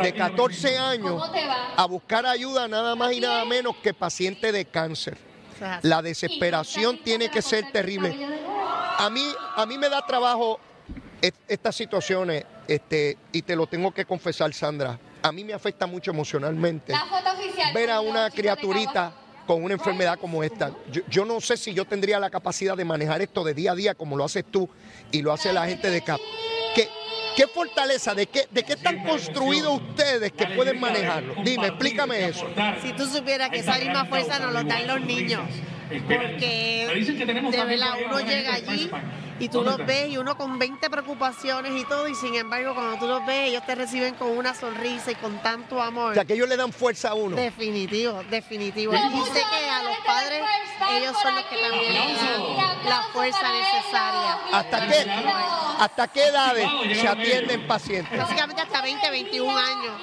de 0.01 0.13
14 0.13 0.77
años 0.77 1.21
a 1.75 1.85
buscar 1.85 2.25
ayuda 2.25 2.67
nada 2.67 2.95
más 2.95 3.11
y 3.13 3.19
nada 3.19 3.43
menos 3.45 3.75
que 3.77 3.93
paciente 3.93 4.51
de 4.51 4.65
cáncer. 4.65 5.17
La 5.81 6.01
desesperación 6.01 6.99
tiene 7.03 7.29
que 7.29 7.41
ser 7.41 7.71
terrible. 7.71 8.15
A 8.97 9.09
mí, 9.09 9.25
a 9.55 9.65
mí 9.65 9.77
me 9.77 9.89
da 9.89 10.05
trabajo 10.05 10.59
est- 11.21 11.35
estas 11.47 11.75
situaciones, 11.75 12.45
este, 12.67 13.17
y 13.31 13.41
te 13.41 13.55
lo 13.55 13.67
tengo 13.67 13.91
que 13.93 14.05
confesar, 14.05 14.53
Sandra. 14.53 14.97
A 15.21 15.31
mí 15.31 15.43
me 15.43 15.53
afecta 15.53 15.85
mucho 15.87 16.11
emocionalmente 16.11 16.93
ver 17.73 17.89
a 17.91 17.99
una 17.99 18.29
criaturita 18.29 19.13
con 19.47 19.63
una 19.63 19.73
enfermedad 19.73 20.17
como 20.19 20.43
esta. 20.43 20.71
Yo, 20.91 21.01
yo 21.09 21.25
no 21.25 21.39
sé 21.41 21.57
si 21.57 21.73
yo 21.73 21.85
tendría 21.85 22.19
la 22.19 22.29
capacidad 22.29 22.75
de 22.77 22.85
manejar 22.85 23.21
esto 23.21 23.43
de 23.43 23.53
día 23.53 23.71
a 23.73 23.75
día 23.75 23.93
como 23.95 24.15
lo 24.17 24.23
haces 24.23 24.45
tú 24.49 24.69
y 25.11 25.21
lo 25.21 25.31
hace 25.33 25.51
la 25.53 25.65
gente 25.67 25.89
de 25.89 26.01
CAP. 26.03 26.19
¿Qué, 26.73 26.89
qué 27.35 27.47
fortaleza, 27.47 28.13
de 28.15 28.27
qué, 28.27 28.47
de 28.51 28.63
qué 28.63 28.73
están 28.73 29.03
construidos 29.03 29.81
ustedes 29.81 30.31
que 30.31 30.47
pueden 30.47 30.79
manejarlo? 30.79 31.35
Dime, 31.43 31.67
explícame 31.67 32.25
eso. 32.27 32.47
Si 32.81 32.93
tú 32.93 33.05
supieras 33.07 33.49
que 33.49 33.59
esa 33.59 33.77
misma 33.77 34.05
fuerza 34.05 34.39
nos 34.39 34.53
lo 34.53 34.63
dan 34.63 34.87
los 34.87 35.01
niños. 35.01 35.41
Porque 35.89 36.87
de 37.51 37.65
verdad 37.65 37.93
uno 38.05 38.19
llega 38.21 38.53
allí 38.55 38.89
y 39.39 39.49
tú 39.49 39.63
los 39.63 39.77
ves 39.85 40.09
y 40.09 40.17
uno 40.17 40.37
con 40.37 40.57
20 40.57 40.89
preocupaciones 40.89 41.73
y 41.79 41.83
todo 41.85 42.07
y 42.07 42.15
sin 42.15 42.35
embargo 42.35 42.73
cuando 42.73 42.97
tú 42.97 43.07
los 43.07 43.25
ves 43.25 43.49
ellos 43.49 43.65
te 43.65 43.75
reciben 43.75 44.15
con 44.15 44.29
una 44.29 44.53
sonrisa 44.53 45.11
y 45.11 45.15
con 45.15 45.41
tanto 45.41 45.81
amor. 45.81 46.11
O 46.11 46.13
sea, 46.13 46.25
que 46.25 46.33
ellos 46.33 46.47
le 46.47 46.57
dan 46.57 46.71
fuerza 46.71 47.09
a 47.09 47.13
uno. 47.13 47.35
Definitivo, 47.35 48.23
definitivo. 48.29 48.93
Y 48.93 48.97
sé 49.33 49.43
que 49.49 49.69
a 49.69 49.83
los 49.83 49.97
padres 50.05 50.41
ellos 50.91 51.15
son 51.21 51.35
los 51.35 51.45
que 51.45 51.57
también 51.57 51.93
dan 51.93 52.89
la 52.89 53.01
fuerza 53.11 53.51
necesaria. 53.51 54.39
¿Hasta 54.51 54.87
qué, 54.87 55.11
¿Hasta 55.79 56.07
qué 56.07 56.27
edades 56.27 56.69
se 56.99 57.07
atienden 57.07 57.67
pacientes? 57.67 58.17
Básicamente 58.17 58.61
hasta 58.61 58.81
20, 58.81 59.09
21 59.09 59.57
años. 59.57 59.93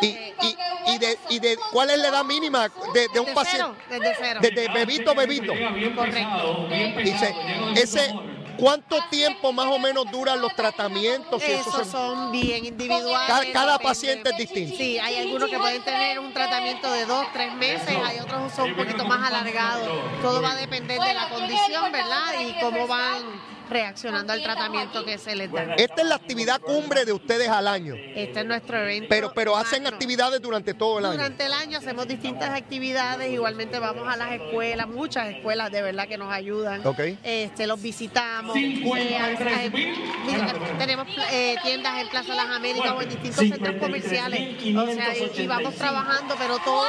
¿Y, 0.00 0.06
y, 0.06 0.56
y 0.86 0.98
de, 0.98 1.18
y 1.30 1.38
de 1.38 1.56
cuál 1.72 1.90
es 1.90 1.98
la 1.98 2.08
edad 2.08 2.24
mínima 2.24 2.68
de, 2.92 3.08
de 3.12 3.20
un 3.20 3.26
Desde 3.26 3.34
paciente? 3.34 3.72
cero, 3.88 4.00
desde 4.00 4.16
cero. 4.18 4.40
Desde 4.42 4.68
bebito, 4.72 5.14
bebito. 5.14 5.52
Correcto. 5.94 6.68
Dice, 7.02 7.34
ese, 7.76 8.14
¿cuánto 8.58 8.96
tiempo 9.10 9.52
más 9.52 9.66
o 9.66 9.78
menos 9.78 10.10
duran 10.10 10.40
los 10.40 10.54
tratamientos? 10.54 11.42
Si 11.42 11.50
eso 11.52 11.70
Esos 11.70 11.86
se- 11.86 11.92
son 11.92 12.32
bien 12.32 12.64
individuales. 12.64 13.50
Cada- 13.52 13.78
paciente 13.78 14.30
es 14.30 14.36
distinto. 14.36 14.76
Sí, 14.76 14.98
hay 14.98 15.16
algunos 15.16 15.48
que 15.50 15.58
pueden 15.58 15.82
tener 15.82 16.18
un 16.18 16.32
tratamiento 16.32 16.90
de 16.92 17.04
dos, 17.06 17.26
tres 17.32 17.52
meses, 17.54 17.96
hay 18.04 18.18
otros 18.18 18.50
que 18.50 18.56
son 18.56 18.70
un 18.70 18.76
poquito 18.76 19.04
más 19.04 19.28
alargados. 19.30 19.88
Todo 20.22 20.40
va 20.40 20.52
a 20.52 20.56
depender 20.56 21.00
de 21.00 21.14
la 21.14 21.28
condición, 21.28 21.92
¿verdad? 21.92 22.40
Y 22.40 22.58
cómo 22.60 22.86
van 22.86 23.54
reaccionando 23.70 24.30
al 24.34 24.42
tratamiento 24.42 25.04
que 25.06 25.16
se 25.16 25.34
les 25.34 25.50
da. 25.50 25.74
Esta 25.76 26.02
es 26.02 26.06
la 26.08 26.16
actividad 26.16 26.60
cumbre 26.60 27.06
de 27.06 27.12
ustedes 27.14 27.48
al 27.48 27.66
año, 27.66 27.94
Este 28.14 28.40
es 28.40 28.46
nuestro 28.46 28.78
evento. 28.78 29.06
pero, 29.08 29.32
pero 29.34 29.56
hacen 29.56 29.86
actividades 29.86 30.40
durante 30.42 30.74
todo 30.74 30.98
el 30.98 31.06
año. 31.06 31.14
Durante 31.14 31.46
el 31.46 31.52
año 31.54 31.78
hacemos 31.78 32.06
distintas 32.06 32.50
actividades, 32.50 33.32
igualmente 33.32 33.78
vamos 33.78 34.06
a 34.06 34.16
las 34.18 34.32
escuelas, 34.32 34.86
muchas 34.86 35.28
escuelas 35.28 35.72
de 35.72 35.80
verdad 35.80 36.06
que 36.06 36.18
nos 36.18 36.30
ayudan. 36.30 36.86
Ok. 36.86 37.00
Este, 37.24 37.66
los 37.66 37.80
visitamos. 37.80 38.43
Eh, 38.54 39.18
a 39.18 39.26
veces 39.28 39.46
hay- 39.46 39.70
mira, 39.70 40.52
tenemos 40.78 41.06
eh, 41.30 41.56
tiendas 41.62 42.00
en 42.00 42.08
Plaza 42.08 42.34
Las 42.34 42.46
Américas 42.46 42.92
o 42.92 43.02
en 43.02 43.08
distintos 43.08 43.38
centros 43.48 43.76
comerciales. 43.80 44.40
O 44.76 44.86
sea, 44.94 45.16
y, 45.16 45.40
y 45.42 45.46
vamos 45.46 45.74
trabajando, 45.74 46.34
pero 46.38 46.58
todo 46.58 46.84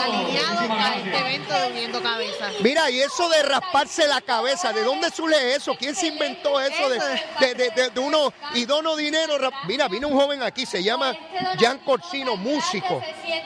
alineado 0.00 0.72
a 0.72 0.94
este 0.96 1.18
evento 1.18 1.54
de 1.54 1.66
Uniendo 1.68 2.02
Cabezas. 2.02 2.52
Mira, 2.60 2.90
y 2.90 3.00
eso 3.00 3.28
de 3.28 3.42
rasparse 3.42 4.06
la 4.06 4.20
cabeza, 4.20 4.72
¿de 4.72 4.82
dónde 4.84 5.10
surge 5.10 5.54
eso? 5.54 5.74
¿Quién 5.78 5.94
se 5.94 6.08
inventó 6.08 6.60
eso 6.60 6.88
de, 6.88 6.98
de, 7.40 7.54
de- 7.54 7.70
de- 7.70 7.90
de 7.90 8.00
uno 8.00 8.32
y 8.54 8.64
dono 8.64 8.96
dinero? 8.96 9.36
Mira, 9.66 9.88
vino 9.88 10.08
un 10.08 10.18
joven 10.18 10.42
aquí, 10.42 10.66
se 10.66 10.82
llama 10.82 11.14
Jan 11.58 11.78
Corsino, 11.78 12.36
músico. 12.36 13.00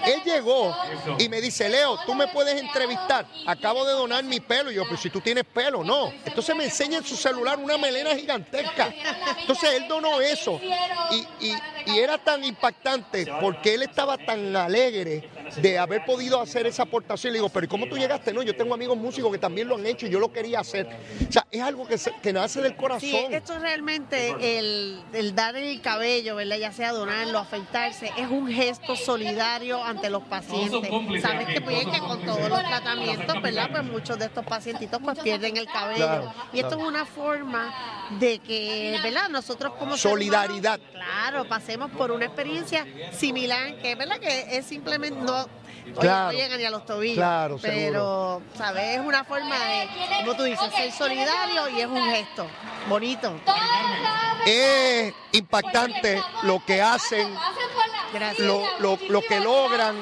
Él 0.04 0.22
llegó 0.24 0.74
y 1.18 1.28
me 1.28 1.40
dice, 1.40 1.68
Leo, 1.68 1.98
tú 2.06 2.14
me 2.14 2.26
puedes 2.28 2.58
entrevistar. 2.60 3.26
Acabo 3.46 3.84
de 3.84 3.92
donar 3.92 4.24
mi 4.24 4.40
pelo. 4.40 4.70
Y 4.70 4.74
yo, 4.74 4.86
pues 4.88 5.00
si 5.00 5.10
tú 5.10 5.20
tienes 5.20 5.44
pelo, 5.44 5.84
no. 5.84 6.12
Entonces 6.24 6.54
me 6.56 6.64
enseña 6.64 6.98
en 6.98 7.04
su 7.04 7.16
celular 7.20 7.58
una 7.58 7.78
melena 7.78 8.16
gigantesca. 8.16 8.92
Entonces 9.40 9.70
él 9.74 9.86
donó 9.88 10.20
eso. 10.20 10.60
Y, 11.10 11.46
y- 11.46 11.56
y 11.86 11.98
era 11.98 12.18
tan 12.18 12.44
impactante 12.44 13.26
porque 13.40 13.74
él 13.74 13.82
estaba 13.82 14.18
tan 14.18 14.54
alegre 14.54 15.28
de 15.56 15.78
haber 15.78 16.04
podido 16.04 16.40
hacer 16.40 16.66
esa 16.66 16.84
aportación. 16.84 17.32
Le 17.32 17.38
digo, 17.38 17.48
pero 17.48 17.66
¿y 17.66 17.68
cómo 17.68 17.86
tú 17.86 17.96
llegaste? 17.96 18.32
No, 18.32 18.42
yo 18.42 18.54
tengo 18.54 18.74
amigos 18.74 18.96
músicos 18.96 19.30
que 19.32 19.38
también 19.38 19.68
lo 19.68 19.76
han 19.76 19.86
hecho 19.86 20.06
y 20.06 20.10
yo 20.10 20.18
lo 20.18 20.32
quería 20.32 20.60
hacer. 20.60 20.86
O 21.28 21.32
sea, 21.32 21.46
es 21.50 21.60
algo 21.60 21.86
que, 21.86 21.96
que 22.22 22.32
nace 22.32 22.60
del 22.60 22.76
corazón. 22.76 23.00
Sí, 23.00 23.26
esto 23.30 23.54
es 23.54 23.60
realmente 23.60 24.58
el, 24.58 25.00
el 25.12 25.34
dar 25.34 25.56
el 25.56 25.80
cabello, 25.80 26.36
¿verdad? 26.36 26.56
Ya 26.56 26.72
sea 26.72 26.92
donarlo, 26.92 27.38
afeitarse, 27.38 28.10
es 28.16 28.28
un 28.28 28.48
gesto 28.50 28.96
solidario 28.96 29.82
ante 29.82 30.10
los 30.10 30.22
pacientes. 30.24 30.90
Sabes 31.22 31.46
que, 31.48 31.60
pues, 31.60 31.86
que 31.86 31.98
con 31.98 32.24
todos 32.24 32.48
los 32.48 32.60
tratamientos, 32.60 33.42
¿verdad? 33.42 33.68
Pues 33.70 33.84
muchos 33.84 34.18
de 34.18 34.26
estos 34.26 34.44
pacientitos 34.44 35.00
pues 35.02 35.18
pierden 35.20 35.56
el 35.56 35.66
cabello. 35.66 36.32
y 36.52 36.60
esto 36.60 36.78
es 36.78 36.84
una 36.84 37.04
forma 37.04 38.08
de 38.18 38.38
que, 38.38 38.98
¿verdad? 39.02 39.28
Nosotros 39.28 39.74
como 39.78 39.96
solidaridad. 39.96 40.80
claro, 40.92 41.48
pasemos 41.48 41.90
por 41.92 42.10
una 42.10 42.26
experiencia 42.26 42.86
similar 43.12 43.76
que, 43.78 43.94
¿verdad? 43.94 44.18
Que 44.18 44.56
es 44.56 44.66
simplemente 44.66 45.20
no 45.20 45.39
claro, 45.98 46.32
no 46.32 46.38
llegan 46.38 46.58
ni 46.58 46.64
a 46.64 46.70
los 46.70 46.84
tobillos. 46.84 47.16
Claro, 47.16 47.58
pero, 47.60 48.42
¿sabes? 48.56 48.98
Es 48.98 49.00
una 49.00 49.24
forma 49.24 49.56
de, 49.56 49.88
como 50.20 50.36
tú 50.36 50.44
dices, 50.44 50.70
ser 50.74 50.92
solidario 50.92 51.68
y 51.70 51.80
es 51.80 51.86
un 51.86 52.02
gesto 52.10 52.46
bonito. 52.88 53.32
Es 54.46 55.12
impactante 55.32 56.22
lo 56.42 56.64
que 56.64 56.80
hacen, 56.80 57.28
lo, 58.38 58.62
lo, 58.80 58.98
lo, 59.08 59.20
que 59.22 59.38
logran 59.40 59.96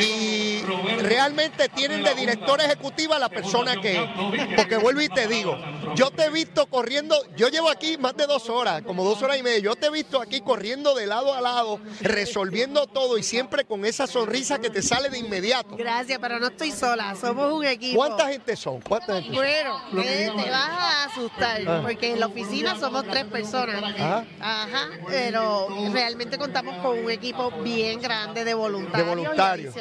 y 0.00 0.62
realmente 1.02 1.68
tienen 1.68 2.02
de 2.02 2.14
director 2.14 2.60
ejecutiva 2.60 3.18
la 3.18 3.28
persona 3.28 3.80
que 3.80 4.08
Porque 4.56 4.76
vuelvo 4.78 5.02
y 5.02 5.08
te 5.08 5.28
digo, 5.28 5.56
yo 5.94 6.10
te 6.10 6.24
he 6.24 6.30
visto 6.30 6.66
corriendo, 6.66 7.16
yo 7.36 7.48
llevo 7.48 7.70
aquí 7.70 7.96
más 7.98 8.16
de 8.16 8.26
dos 8.26 8.48
horas, 8.48 8.82
como 8.82 9.04
dos 9.04 9.22
horas 9.22 9.38
y 9.38 9.42
media, 9.42 9.58
yo 9.58 9.76
te 9.76 9.86
he 9.86 9.90
visto 9.90 10.20
aquí 10.20 10.40
corriendo 10.40 10.94
de 10.94 11.06
lado 11.06 11.34
a 11.34 11.40
lado, 11.40 11.80
resolviendo 12.00 12.86
todo 12.86 13.18
y 13.18 13.22
siempre 13.22 13.64
con 13.64 13.84
esa 13.84 14.06
sonrisa 14.06 14.58
que 14.58 14.70
te 14.70 14.82
sale 14.82 15.08
de 15.08 15.18
inmediato. 15.18 15.76
Gracias, 15.76 16.18
pero 16.20 16.38
no 16.38 16.48
estoy 16.48 16.72
sola, 16.72 17.14
somos 17.16 17.52
un 17.52 17.64
equipo. 17.64 17.96
¿Cuánta 17.96 18.28
gente 18.28 18.56
son? 18.56 18.80
¿Cuánta 18.80 19.20
gente 19.20 19.36
bueno, 19.36 19.80
te 19.92 20.50
vas 20.50 20.70
a 20.70 21.04
asustar, 21.04 21.62
ah. 21.66 21.80
porque 21.82 22.12
en 22.12 22.20
la 22.20 22.26
oficina 22.26 22.78
somos 22.78 23.04
tres 23.04 23.24
personas. 23.24 23.82
Ajá. 23.82 24.26
Ajá, 24.40 24.90
pero 25.06 25.68
realmente 25.92 26.38
contamos 26.38 26.76
con 26.78 26.98
un 26.98 27.10
equipo 27.10 27.50
bien 27.62 28.00
grande 28.00 28.44
de 28.44 28.54
voluntarios. 28.54 29.06
De 29.06 29.14
voluntarios. 29.14 29.74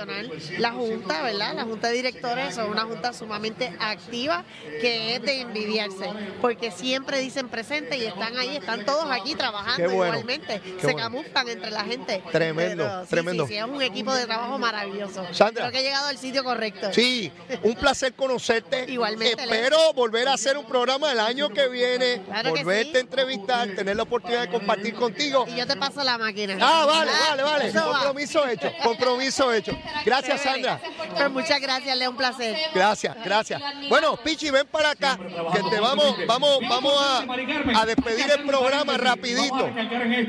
la 0.59 0.71
Junta, 0.71 1.21
¿verdad? 1.21 1.53
La 1.55 1.63
Junta 1.63 1.89
de 1.89 1.93
Directores 1.95 2.55
son 2.55 2.69
una 2.69 2.83
Junta 2.83 3.13
sumamente 3.13 3.73
activa 3.79 4.43
que 4.81 5.15
es 5.15 5.21
de 5.21 5.41
envidiarse, 5.41 6.00
porque 6.41 6.71
siempre 6.71 7.19
dicen 7.19 7.49
presente 7.49 7.97
y 7.97 8.05
están 8.05 8.37
ahí, 8.37 8.57
están 8.57 8.85
todos 8.85 9.05
aquí 9.09 9.35
trabajando 9.35 9.91
igualmente. 9.91 10.61
Se 10.81 10.95
camuflan 10.95 11.49
entre 11.49 11.71
la 11.71 11.83
gente. 11.83 12.23
Tremendo, 12.31 13.03
tremendo. 13.09 13.47
Sí, 13.47 13.57
es 13.57 13.63
un 13.63 13.81
equipo 13.81 14.13
de 14.13 14.25
trabajo 14.25 14.57
maravilloso. 14.57 15.25
Sandra. 15.33 15.63
Creo 15.63 15.71
que 15.71 15.79
he 15.79 15.83
llegado 15.83 16.07
al 16.07 16.17
sitio 16.17 16.43
correcto. 16.43 16.93
Sí, 16.93 17.31
un 17.63 17.75
placer 17.75 18.13
conocerte. 18.13 18.85
Igualmente. 18.87 19.43
Espero 19.43 19.93
volver 19.93 20.27
a 20.27 20.33
hacer 20.33 20.57
un 20.57 20.65
programa 20.65 21.11
el 21.11 21.19
año 21.19 21.49
que 21.49 21.67
viene, 21.67 22.21
volverte 22.49 22.97
a 22.97 23.01
entrevistar, 23.01 23.69
tener 23.75 23.95
la 23.95 24.03
oportunidad 24.03 24.41
de 24.41 24.49
compartir 24.49 24.95
contigo. 24.95 25.45
Y 25.47 25.55
yo 25.55 25.67
te 25.67 25.75
paso 25.75 26.03
la 26.03 26.17
máquina. 26.17 26.57
Ah, 26.59 26.85
vale, 26.85 27.11
vale, 27.29 27.43
vale. 27.43 27.71
Compromiso 27.73 28.47
hecho, 28.47 28.71
compromiso 28.83 29.53
hecho. 29.53 29.77
Gracias, 30.05 30.41
Sandra. 30.41 30.79
Pues 31.15 31.31
muchas 31.31 31.59
gracias, 31.59 31.97
Leo, 31.97 32.11
un 32.11 32.17
placer. 32.17 32.57
Gracias, 32.73 33.15
gracias. 33.23 33.61
Bueno, 33.89 34.17
Pichi, 34.17 34.49
ven 34.49 34.67
para 34.67 34.91
acá, 34.91 35.17
que 35.53 35.63
te 35.69 35.79
vamos, 35.81 36.15
vamos, 36.27 36.59
vamos 36.69 36.93
a, 36.97 37.81
a 37.81 37.85
despedir 37.85 38.25
el 38.37 38.45
programa 38.45 38.97
rapidito. 38.97 39.69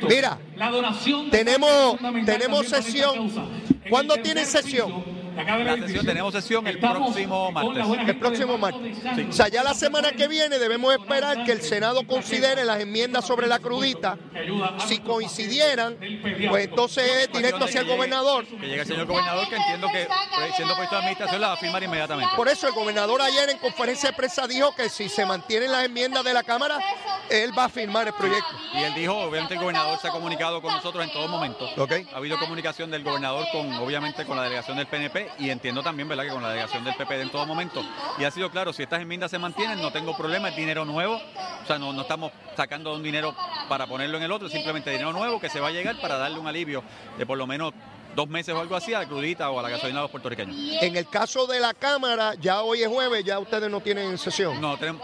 Mira, 0.08 0.38
tenemos, 1.30 1.98
tenemos 2.24 2.66
sesión. 2.68 3.30
¿Cuándo 3.88 4.14
tienen 4.16 4.46
sesión? 4.46 5.04
La 5.36 5.76
sesión, 5.76 6.06
tenemos 6.06 6.32
sesión 6.32 6.66
el 6.66 6.78
próximo 6.78 7.50
martes. 7.52 8.08
El 8.08 8.18
próximo 8.18 8.58
martes. 8.58 8.98
O 9.28 9.32
sea, 9.32 9.48
ya 9.48 9.62
la 9.62 9.74
semana 9.74 10.12
que 10.12 10.28
viene 10.28 10.58
debemos 10.58 10.92
esperar 10.94 11.44
que 11.44 11.52
el 11.52 11.62
Senado 11.62 12.06
considere 12.06 12.64
las 12.64 12.80
enmiendas 12.80 13.26
sobre 13.26 13.46
la 13.46 13.58
crudita. 13.58 14.18
Si 14.86 14.98
coincidieran, 14.98 15.96
pues 16.48 16.64
entonces 16.64 17.04
es 17.22 17.32
directo 17.32 17.64
hacia 17.64 17.80
el 17.80 17.86
gobernador. 17.86 18.46
Que 18.46 18.66
llegue 18.66 18.80
el 18.80 18.86
señor 18.86 19.06
gobernador, 19.06 19.48
que 19.48 19.56
entiendo 19.56 19.88
que 19.92 20.06
pues, 20.34 20.56
siendo 20.56 20.76
puesto 20.76 20.94
de 20.94 21.00
administración 21.00 21.40
la 21.40 21.48
va 21.48 21.54
a 21.54 21.58
firmar 21.58 21.82
inmediatamente. 21.82 22.32
Por 22.36 22.48
eso 22.48 22.66
el 22.66 22.74
gobernador 22.74 23.22
ayer 23.22 23.50
en 23.50 23.58
conferencia 23.58 24.10
de 24.10 24.16
prensa 24.16 24.46
dijo 24.46 24.74
que 24.74 24.88
si 24.88 25.08
se 25.08 25.24
mantienen 25.26 25.72
las 25.72 25.84
enmiendas 25.84 26.24
de 26.24 26.34
la 26.34 26.42
Cámara, 26.42 26.78
él 27.30 27.56
va 27.56 27.64
a 27.64 27.68
firmar 27.68 28.06
el 28.06 28.14
proyecto. 28.14 28.50
Y 28.74 28.82
él 28.82 28.94
dijo, 28.94 29.16
obviamente 29.16 29.54
el 29.54 29.60
gobernador 29.60 29.98
se 29.98 30.08
ha 30.08 30.10
comunicado 30.10 30.60
con 30.60 30.72
nosotros 30.72 31.04
en 31.04 31.12
todo 31.12 31.28
momento. 31.28 31.68
Okay. 31.76 32.06
Ha 32.12 32.18
habido 32.18 32.38
comunicación 32.38 32.90
del 32.90 33.02
gobernador 33.02 33.46
con, 33.52 33.72
obviamente, 33.74 34.24
con 34.24 34.36
la 34.36 34.44
delegación 34.44 34.76
del 34.76 34.86
PNP 34.86 35.21
y 35.38 35.50
entiendo 35.50 35.82
también, 35.82 36.08
¿verdad?, 36.08 36.24
que 36.24 36.30
con 36.30 36.42
la 36.42 36.50
delegación 36.50 36.84
del 36.84 36.94
PPD 36.94 37.22
en 37.22 37.30
todo 37.30 37.46
momento. 37.46 37.82
Y 38.18 38.24
ha 38.24 38.30
sido 38.30 38.50
claro, 38.50 38.72
si 38.72 38.82
estas 38.82 39.00
enmiendas 39.00 39.30
se 39.30 39.38
mantienen, 39.38 39.80
no 39.80 39.92
tengo 39.92 40.16
problema, 40.16 40.48
es 40.48 40.56
dinero 40.56 40.84
nuevo, 40.84 41.16
o 41.16 41.66
sea, 41.66 41.78
no, 41.78 41.92
no 41.92 42.02
estamos 42.02 42.32
sacando 42.56 42.94
un 42.94 43.02
dinero 43.02 43.34
para 43.68 43.86
ponerlo 43.86 44.18
en 44.18 44.24
el 44.24 44.32
otro, 44.32 44.48
simplemente 44.48 44.90
dinero 44.90 45.12
nuevo 45.12 45.40
que 45.40 45.48
se 45.48 45.60
va 45.60 45.68
a 45.68 45.72
llegar 45.72 46.00
para 46.00 46.16
darle 46.16 46.38
un 46.38 46.46
alivio 46.46 46.82
de 47.18 47.26
por 47.26 47.38
lo 47.38 47.46
menos 47.46 47.72
dos 48.14 48.28
meses 48.28 48.54
o 48.54 48.60
algo 48.60 48.76
así 48.76 48.92
a 48.92 49.00
la 49.00 49.06
crudita 49.06 49.50
o 49.50 49.58
a 49.58 49.62
la 49.62 49.70
gasolina 49.70 49.98
de 49.98 50.02
los 50.02 50.10
puertorriqueños. 50.10 50.56
En 50.82 50.96
el 50.96 51.08
caso 51.08 51.46
de 51.46 51.60
la 51.60 51.74
Cámara, 51.74 52.34
ya 52.40 52.62
hoy 52.62 52.82
es 52.82 52.88
jueves, 52.88 53.24
ya 53.24 53.38
ustedes 53.38 53.70
no 53.70 53.80
tienen 53.80 54.18
sesión. 54.18 54.60
No, 54.60 54.76
tenemos, 54.76 55.02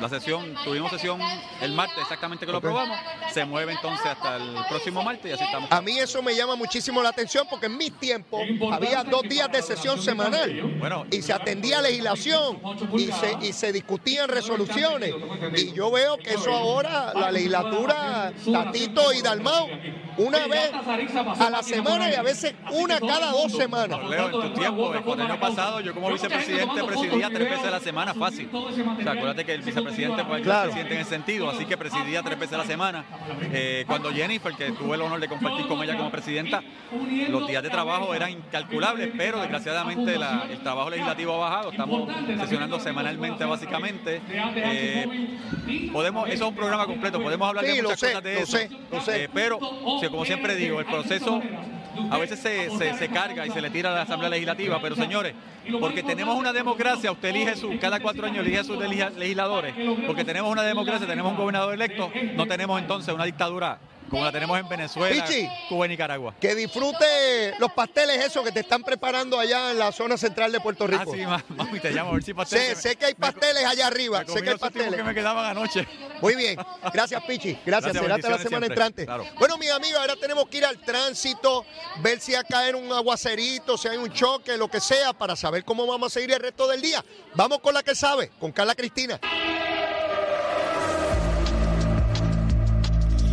la 0.00 0.08
sesión, 0.08 0.54
tuvimos 0.64 0.90
sesión 0.90 1.20
el 1.60 1.72
martes 1.72 1.98
exactamente 2.00 2.46
que 2.46 2.52
lo 2.52 2.58
aprobamos, 2.58 2.98
se 3.32 3.44
mueve 3.44 3.72
entonces 3.72 4.06
hasta 4.06 4.36
el 4.36 4.54
próximo 4.68 5.02
martes 5.02 5.30
y 5.30 5.34
así 5.34 5.44
estamos. 5.44 5.70
A 5.70 5.80
mí 5.82 5.98
eso 5.98 6.22
me 6.22 6.34
llama 6.34 6.56
muchísimo 6.56 7.02
la 7.02 7.10
atención 7.10 7.46
porque 7.50 7.66
en 7.66 7.76
mis 7.76 7.92
tiempos 7.98 8.40
había 8.72 9.04
dos 9.04 9.22
días 9.22 9.50
de 9.52 9.62
sesión 9.62 10.00
semanal 10.00 10.50
bueno, 10.78 11.04
y 11.10 11.22
se 11.22 11.32
atendía 11.32 11.82
legislación 11.82 12.58
y 12.96 13.06
se, 13.12 13.36
y 13.42 13.52
se 13.52 13.72
discutían 13.72 14.28
resoluciones. 14.28 15.14
Y 15.56 15.72
yo 15.72 15.90
veo 15.90 16.16
que 16.16 16.34
eso 16.34 16.52
ahora, 16.52 17.12
la 17.14 17.30
legislatura, 17.30 18.32
Tatito 18.50 19.12
y 19.12 19.20
Dalmau, 19.20 19.68
una 20.16 20.46
vez 20.46 20.72
a 21.38 21.50
la 21.50 21.62
semana 21.62 22.10
y 22.10 22.14
a 22.14 22.22
veces 22.22 22.54
una 22.72 22.98
cada 23.00 23.32
dos 23.32 23.52
semanas. 23.52 23.98
Leo, 24.08 24.26
en 24.26 24.32
tu 24.32 24.58
tiempo, 24.58 24.94
el 24.94 25.20
año 25.20 25.40
pasado, 25.40 25.80
yo 25.80 25.94
como 25.94 26.10
vicepresidente 26.10 26.84
presidía 26.84 27.28
tres 27.28 27.50
veces 27.50 27.66
a 27.66 27.70
la 27.70 27.80
semana 27.80 28.14
fácil. 28.14 28.48
O 28.52 28.72
sea, 28.72 29.12
acuérdate 29.12 29.44
que 29.44 29.54
el 29.54 29.62
vicepresidente 29.62 29.89
presidente 29.90 30.24
puede 30.24 30.42
claro. 30.42 30.70
presidente 30.70 30.94
en 30.94 31.00
ese 31.00 31.10
sentido, 31.10 31.50
así 31.50 31.64
que 31.66 31.76
presidía 31.76 32.22
tres 32.22 32.38
veces 32.38 32.54
a 32.54 32.58
la 32.58 32.64
semana. 32.64 33.04
Eh, 33.52 33.84
cuando 33.86 34.10
Jennifer, 34.12 34.54
que 34.54 34.72
tuve 34.72 34.96
el 34.96 35.02
honor 35.02 35.20
de 35.20 35.28
compartir 35.28 35.66
con 35.66 35.82
ella 35.82 35.96
como 35.96 36.10
presidenta, 36.10 36.62
los 37.28 37.46
días 37.46 37.62
de 37.62 37.70
trabajo 37.70 38.14
eran 38.14 38.30
incalculables, 38.30 39.10
pero 39.16 39.40
desgraciadamente 39.40 40.14
el 40.14 40.60
trabajo 40.60 40.90
legislativo 40.90 41.34
ha 41.34 41.50
bajado, 41.50 41.70
estamos 41.70 42.08
sesionando 42.38 42.80
semanalmente 42.80 43.44
básicamente. 43.44 44.20
Eh, 44.56 45.90
podemos, 45.92 46.28
eso 46.28 46.44
es 46.44 46.50
un 46.50 46.56
programa 46.56 46.86
completo, 46.86 47.20
podemos 47.22 47.48
hablar 47.48 47.64
de 47.64 47.82
muchas 47.82 48.00
cosas 48.00 48.22
de 48.22 48.40
eso, 48.40 48.58
eh, 48.58 49.28
pero 49.32 49.58
como 49.58 50.24
siempre 50.24 50.54
digo, 50.56 50.80
el 50.80 50.86
proceso 50.86 51.40
a 52.10 52.18
veces 52.18 52.38
se, 52.40 52.70
se, 52.96 53.08
carga 53.08 53.46
y 53.46 53.50
se 53.50 53.60
le 53.60 53.70
tira 53.70 53.90
a 53.90 53.94
la 53.94 54.02
Asamblea 54.02 54.30
Legislativa, 54.30 54.78
pero 54.80 54.94
señores, 54.94 55.34
porque 55.80 56.02
tenemos 56.02 56.36
una 56.36 56.52
democracia, 56.52 57.12
usted 57.12 57.28
elige 57.28 57.56
su, 57.56 57.78
cada 57.78 58.00
cuatro 58.00 58.26
años 58.26 58.44
elige 58.44 58.58
a 58.58 58.64
sus 58.64 58.78
legisladores, 58.78 59.74
porque 60.06 60.24
tenemos 60.24 60.50
una 60.50 60.62
democracia, 60.62 61.06
tenemos 61.06 61.32
un 61.32 61.38
gobernador 61.38 61.74
electo, 61.74 62.10
no 62.34 62.46
tenemos 62.46 62.80
entonces 62.80 63.14
una 63.14 63.24
dictadura 63.24 63.78
como 64.10 64.24
la 64.24 64.32
tenemos 64.32 64.58
en 64.58 64.68
Venezuela, 64.68 65.24
Cuba 65.68 65.86
y 65.86 65.88
Nicaragua. 65.88 66.34
Que 66.40 66.54
disfrute 66.54 67.54
los 67.58 67.72
pasteles 67.72 68.24
esos 68.24 68.44
que 68.44 68.50
te 68.50 68.60
están 68.60 68.82
preparando 68.82 69.38
allá 69.38 69.70
en 69.70 69.78
la 69.78 69.92
zona 69.92 70.16
central 70.16 70.50
de 70.50 70.60
Puerto 70.60 70.86
Rico. 70.86 71.12
Ah, 71.12 71.40
sí, 71.46 71.54
mami, 71.54 71.80
te 71.80 71.92
llamo 71.92 72.10
a 72.10 72.14
ver 72.14 72.22
si 72.22 72.34
pasteles. 72.34 72.78
Sé, 72.78 72.90
sé 72.90 72.96
que 72.96 73.06
hay 73.06 73.14
pasteles 73.14 73.64
allá 73.64 73.86
arriba, 73.86 74.24
sé 74.26 74.42
que 74.42 74.50
hay 74.50 74.58
pasteles. 74.58 74.96
que 74.96 75.04
me 75.04 75.14
quedaban 75.14 75.44
anoche. 75.44 75.86
Muy 76.20 76.34
bien, 76.34 76.58
gracias 76.92 77.22
Pichi, 77.24 77.58
gracias, 77.64 77.96
será 77.96 78.16
hasta 78.16 78.30
la 78.30 78.38
semana 78.38 78.66
entrante. 78.66 79.06
Bueno, 79.38 79.56
mis 79.56 79.70
amigos, 79.70 80.00
ahora 80.00 80.16
tenemos 80.16 80.48
que 80.48 80.58
ir 80.58 80.64
al 80.64 80.78
tránsito, 80.78 81.64
ver 82.02 82.20
si 82.20 82.34
a 82.34 82.42
caer 82.42 82.74
un 82.74 82.92
aguacerito, 82.92 83.78
si 83.78 83.88
hay 83.88 83.96
un 83.96 84.12
choque, 84.12 84.56
lo 84.56 84.68
que 84.68 84.80
sea, 84.80 85.12
para 85.12 85.36
saber 85.36 85.64
cómo 85.64 85.86
vamos 85.86 86.12
a 86.12 86.14
seguir 86.14 86.32
el 86.32 86.40
resto 86.40 86.66
del 86.66 86.82
día. 86.82 87.04
Vamos 87.34 87.60
con 87.60 87.74
la 87.74 87.82
que 87.82 87.94
sabe, 87.94 88.30
con 88.40 88.50
Carla 88.52 88.74
Cristina. 88.74 89.20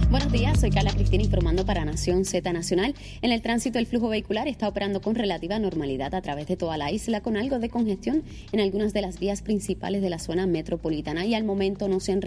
Buenos 0.09 0.31
días, 0.31 0.61
soy 0.61 0.69
Carla 0.69 0.93
Cristina 0.93 1.21
informando 1.21 1.65
para 1.65 1.83
Nación 1.83 2.23
Z 2.23 2.53
Nacional. 2.53 2.95
En 3.21 3.33
el 3.33 3.41
tránsito 3.41 3.77
el 3.77 3.87
flujo 3.87 4.07
vehicular 4.07 4.47
está 4.47 4.69
operando 4.69 5.01
con 5.01 5.15
relativa 5.15 5.59
normalidad 5.59 6.15
a 6.15 6.21
través 6.21 6.47
de 6.47 6.55
toda 6.55 6.77
la 6.77 6.93
isla 6.93 7.19
con 7.19 7.35
algo 7.35 7.59
de 7.59 7.67
congestión 7.67 8.23
en 8.53 8.61
algunas 8.61 8.93
de 8.93 9.01
las 9.01 9.19
vías 9.19 9.41
principales 9.41 10.01
de 10.01 10.09
la 10.09 10.17
zona 10.17 10.47
metropolitana 10.47 11.25
y 11.25 11.35
al 11.35 11.43
momento 11.43 11.89
no 11.89 11.99
se 11.99 12.13
han 12.13 12.21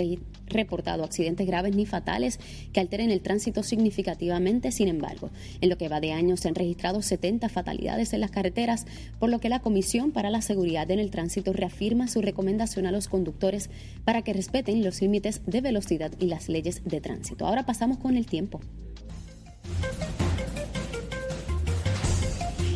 reportado 0.46 1.04
accidentes 1.04 1.46
graves 1.46 1.74
ni 1.74 1.86
fatales 1.86 2.38
que 2.74 2.80
alteren 2.80 3.10
el 3.10 3.22
tránsito 3.22 3.62
significativamente. 3.62 4.72
Sin 4.72 4.88
embargo, 4.88 5.30
en 5.62 5.70
lo 5.70 5.78
que 5.78 5.88
va 5.88 6.00
de 6.00 6.12
año 6.12 6.36
se 6.36 6.48
han 6.48 6.56
registrado 6.56 7.00
70 7.00 7.48
fatalidades 7.48 8.12
en 8.12 8.20
las 8.20 8.30
carreteras, 8.30 8.84
por 9.18 9.30
lo 9.30 9.38
que 9.38 9.48
la 9.48 9.60
Comisión 9.60 10.10
para 10.10 10.28
la 10.28 10.42
Seguridad 10.42 10.90
en 10.90 10.98
el 10.98 11.10
Tránsito 11.10 11.54
reafirma 11.54 12.08
su 12.08 12.20
recomendación 12.20 12.84
a 12.84 12.92
los 12.92 13.08
conductores 13.08 13.70
para 14.04 14.20
que 14.20 14.34
respeten 14.34 14.84
los 14.84 15.00
límites 15.00 15.40
de 15.46 15.62
velocidad 15.62 16.12
y 16.20 16.26
las 16.26 16.50
leyes 16.50 16.82
de 16.84 17.00
tránsito. 17.00 17.46
Ahora 17.46 17.69
pasamos 17.70 17.98
con 17.98 18.16
el 18.16 18.26
tiempo. 18.26 18.60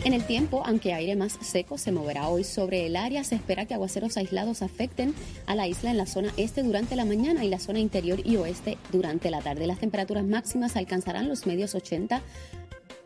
En 0.05 0.13
el 0.13 0.25
tiempo, 0.25 0.63
aunque 0.65 0.93
aire 0.93 1.17
más 1.17 1.37
seco 1.41 1.79
se 1.79 1.91
moverá 1.91 2.29
hoy 2.29 2.45
sobre 2.45 2.87
el 2.87 2.95
área, 2.95 3.25
se 3.25 3.35
espera 3.35 3.67
que 3.67 3.75
aguaceros 3.75 4.17
aislados 4.17 4.63
afecten 4.63 5.13
a 5.47 5.57
la 5.57 5.67
isla 5.67 5.91
en 5.91 5.97
la 5.97 6.07
zona 6.07 6.33
este 6.37 6.63
durante 6.63 6.95
la 6.95 7.05
mañana 7.05 7.45
y 7.45 7.49
la 7.49 7.59
zona 7.59 7.81
interior 7.81 8.21
y 8.25 8.37
oeste 8.37 8.79
durante 8.93 9.33
la 9.33 9.41
tarde. 9.41 9.67
Las 9.67 9.81
temperaturas 9.81 10.25
máximas 10.25 10.77
alcanzarán 10.77 11.29
los 11.29 11.45
medios 11.45 11.75
80 11.75 12.23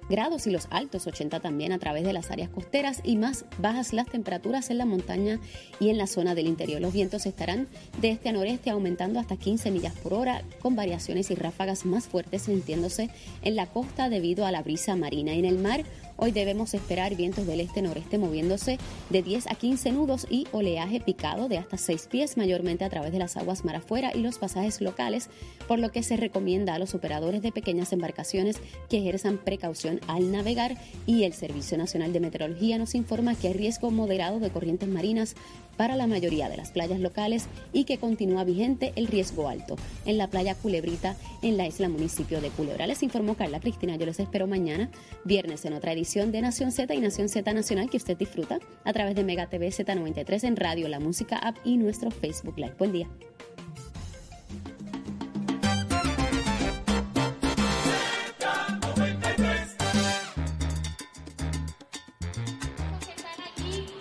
grados 0.08 0.46
y 0.46 0.50
los 0.50 0.68
altos 0.70 1.06
80 1.06 1.40
también 1.40 1.72
a 1.72 1.78
través 1.78 2.04
de 2.04 2.12
las 2.12 2.30
áreas 2.30 2.48
costeras 2.48 3.00
y 3.04 3.16
más 3.16 3.44
bajas 3.58 3.92
las 3.92 4.06
temperaturas 4.06 4.70
en 4.70 4.78
la 4.78 4.84
montaña 4.84 5.40
y 5.80 5.90
en 5.90 5.98
la 5.98 6.06
zona 6.06 6.34
del 6.34 6.46
interior. 6.46 6.80
Los 6.80 6.92
vientos 6.92 7.26
estarán 7.26 7.68
de 8.00 8.10
este 8.10 8.28
a 8.28 8.32
noreste 8.32 8.70
aumentando 8.70 9.20
hasta 9.20 9.36
15 9.36 9.70
millas 9.70 9.94
por 9.94 10.14
hora 10.14 10.42
con 10.60 10.76
variaciones 10.76 11.30
y 11.30 11.34
ráfagas 11.34 11.84
más 11.84 12.06
fuertes 12.06 12.42
sintiéndose 12.42 13.10
en 13.42 13.56
la 13.56 13.66
costa 13.66 14.08
debido 14.08 14.46
a 14.46 14.52
la 14.52 14.62
brisa 14.62 14.96
marina. 14.96 15.32
En 15.32 15.44
el 15.44 15.58
mar 15.58 15.84
Hoy 16.20 16.33
debemos 16.33 16.74
esperar 16.74 17.14
vientos 17.14 17.46
del 17.46 17.61
este-noreste 17.61 18.18
moviéndose 18.18 18.76
de 19.09 19.22
10 19.22 19.46
a 19.46 19.54
15 19.54 19.92
nudos 19.92 20.26
y 20.28 20.48
oleaje 20.50 20.98
picado 20.98 21.48
de 21.48 21.59
hasta 21.59 21.76
6 21.76 22.09
pies, 22.11 22.37
mayormente 22.37 22.85
a 22.85 22.90
través 22.90 23.12
de 23.12 23.20
las 23.20 23.37
aguas 23.37 23.64
mar 23.64 23.76
afuera 23.76 24.11
y 24.12 24.18
los 24.18 24.38
pasajes 24.38 24.81
locales, 24.81 25.31
por 25.68 25.78
lo 25.78 25.92
que 25.92 26.02
se 26.02 26.16
recomienda 26.16 26.74
a 26.74 26.81
los 26.81 26.96
operadores 26.96 27.40
de 27.40 27.52
pequeñas 27.52 27.92
embarcaciones 27.92 28.57
que 28.90 28.98
ejerzan 28.98 29.38
precaución 29.38 30.00
al 30.09 30.33
navegar. 30.33 30.76
Y 31.07 31.22
el 31.22 31.35
Servicio 31.35 31.78
Nacional 31.78 32.12
de 32.12 32.18
Meteorología 32.18 32.78
nos 32.78 32.96
informa 32.96 33.37
que 33.37 33.46
hay 33.46 33.54
riesgo 33.54 33.92
moderado 33.92 34.40
de 34.40 34.50
corrientes 34.50 34.88
marinas 34.88 35.37
para 35.76 35.94
la 35.94 36.09
mayoría 36.09 36.48
de 36.48 36.57
las 36.57 36.72
playas 36.72 36.98
locales 36.98 37.46
y 37.72 37.85
que 37.85 37.98
continúa 37.98 38.42
vigente 38.42 38.92
el 38.96 39.07
riesgo 39.07 39.48
alto 39.48 39.76
en 40.04 40.18
la 40.18 40.26
playa 40.26 40.57
Culebrita 40.57 41.14
en 41.42 41.57
la 41.57 41.68
isla 41.68 41.88
municipio 41.88 42.40
de 42.40 42.48
Culebra. 42.50 42.88
Les 42.88 43.04
informó 43.04 43.37
Carla 43.37 43.61
Cristina, 43.61 43.94
yo 43.94 44.04
les 44.04 44.18
espero 44.18 44.48
mañana, 44.48 44.90
viernes 45.24 45.64
en 45.64 45.74
otra 45.74 45.92
edición 45.92 46.07
de 46.08 46.40
Nación 46.40 46.72
Z 46.72 46.94
y 46.94 47.00
Nación 47.00 47.28
Z 47.28 47.52
Nacional 47.52 47.90
que 47.90 47.98
usted 47.98 48.16
disfruta 48.16 48.58
a 48.82 48.92
través 48.94 49.14
de 49.14 49.24
Mega 49.24 49.46
TV 49.46 49.68
Z93 49.68 50.44
en 50.44 50.56
radio, 50.56 50.88
la 50.88 51.00
música 51.00 51.36
app 51.36 51.58
y 51.64 51.76
nuestro 51.76 52.10
Facebook 52.10 52.56
Live. 52.56 52.74
Buen 52.78 52.92
día. 52.92 53.08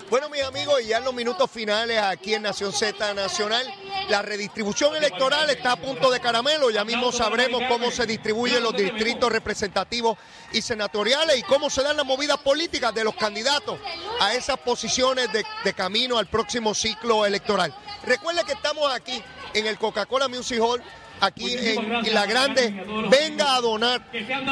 Bueno, 0.09 0.29
mis 0.29 0.43
amigos, 0.43 0.87
ya 0.87 0.99
en 0.99 1.03
los 1.03 1.13
minutos 1.13 1.51
finales 1.51 1.99
aquí 1.99 2.35
en 2.35 2.43
Nación 2.43 2.71
Z 2.71 3.13
Nacional, 3.15 3.65
la 4.09 4.21
redistribución 4.21 4.95
electoral 4.95 5.49
está 5.49 5.73
a 5.73 5.75
punto 5.75 6.09
de 6.09 6.19
caramelo. 6.19 6.69
Ya 6.69 6.83
mismo 6.85 7.11
sabremos 7.11 7.61
cómo 7.67 7.91
se 7.91 8.05
distribuyen 8.05 8.63
los 8.63 8.75
distritos 8.75 9.31
representativos 9.31 10.17
y 10.51 10.61
senatoriales 10.61 11.37
y 11.37 11.43
cómo 11.43 11.69
se 11.69 11.83
dan 11.83 11.97
las 11.97 12.05
movidas 12.05 12.37
políticas 12.37 12.93
de 12.93 13.03
los 13.03 13.15
candidatos 13.15 13.79
a 14.21 14.33
esas 14.33 14.57
posiciones 14.59 15.29
de, 15.31 15.45
camino 15.73 16.17
al 16.17 16.27
próximo 16.27 16.73
ciclo 16.73 17.25
electoral. 17.25 17.73
Recuerde 18.03 18.43
que 18.45 18.53
estamos 18.53 18.91
aquí 18.93 19.21
en 19.53 19.67
el 19.67 19.77
Coca-Cola 19.77 20.27
Music 20.27 20.59
Hall 20.61 20.81
aquí 21.19 21.55
en, 21.57 22.13
La 22.13 22.25
Grande, 22.25 22.85
venga 23.09 23.55
a 23.55 23.61
donar 23.61 24.05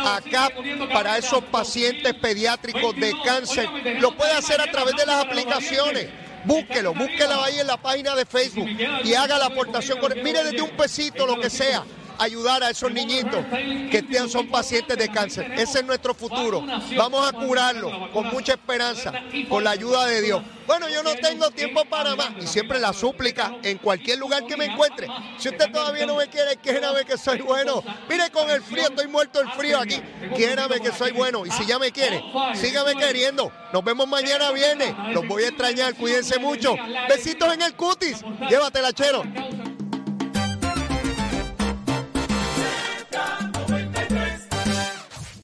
acá 0.06 0.50
para 0.92 1.18
esos 1.18 1.44
pacientes 1.46 2.14
pediátricos 2.16 2.96
de 2.96 3.14
cáncer. 3.24 3.68
Lo 4.00 4.16
puede 4.16 4.34
hacer 4.34 4.60
a 4.62 4.72
través 4.72 4.96
de 4.96 5.06
las 5.06 5.24
aplicaciones. 5.26 6.25
Búsquelo, 6.46 6.94
búsquelo 6.94 7.44
ahí 7.44 7.60
en 7.60 7.68
la 7.68 7.78
página 7.78 8.16
de 8.16 8.26
Facebook 8.26 8.68
y 9.04 9.14
haga 9.14 9.38
la 9.38 9.48
aportación. 9.48 10.00
Mire 10.24 10.44
desde 10.44 10.62
un 10.62 10.72
pesito, 10.72 11.26
lo 11.26 11.40
que 11.40 11.50
sea 11.50 11.84
ayudar 12.20 12.64
a 12.64 12.70
esos 12.70 12.92
niñitos 12.92 13.46
que 13.50 14.04
son 14.30 14.48
pacientes 14.48 14.98
de 14.98 15.10
cáncer. 15.10 15.52
Ese 15.54 15.80
es 15.80 15.86
nuestro 15.86 16.14
futuro. 16.14 16.64
Vamos 16.98 17.28
a 17.28 17.32
curarlo 17.34 18.12
con 18.12 18.28
mucha 18.28 18.54
esperanza, 18.54 19.12
con 19.50 19.64
la 19.64 19.72
ayuda 19.72 20.06
de 20.06 20.22
Dios. 20.22 20.42
Bueno, 20.68 20.90
yo 20.90 21.04
no 21.04 21.14
tengo 21.16 21.52
tiempo 21.52 21.86
para 21.86 22.16
más. 22.16 22.32
Y 22.42 22.48
siempre 22.48 22.80
la 22.80 22.94
súplica 22.94 23.56
en 23.62 23.78
cualquier 23.78 24.18
lugar 24.18 24.46
que 24.48 24.58
me 24.58 24.66
encuentre. 24.66 25.08
Si 25.38 25.50
usted 25.50 25.72
todavía 25.72 26.06
no 26.06 26.16
me 26.16 26.28
quiere, 26.28 26.58
quiérame 26.58 27.06
que 27.06 27.18
soy 27.18 27.42
bueno. 27.42 27.84
Mire 28.10 28.30
con 28.32 28.50
el 28.50 28.62
frío, 28.62 28.84
estoy 28.84 29.08
muerto 29.08 29.42
el 29.42 29.50
frío 29.52 29.80
aquí. 29.80 30.02
Quiérame 30.36 30.80
que 30.82 30.92
soy 30.92 31.12
bueno. 31.12 31.46
Y 31.46 31.52
si 31.52 31.66
ya 31.66 31.78
me 31.78 31.92
quiere, 31.92 32.24
sígame 32.56 32.96
queriendo. 32.96 33.52
Nos 33.74 33.84
vemos 33.84 34.08
mañana 34.08 34.52
viernes. 34.52 34.94
Los 35.14 35.28
voy 35.28 35.44
a 35.44 35.50
extrañar. 35.50 35.94
Cuídense 35.96 36.40
mucho. 36.40 36.76
Besitos 37.08 37.54
en 37.54 37.62
el 37.62 37.76
cutis. 37.76 38.24
Llévatela, 38.50 38.92
chero. 38.94 39.24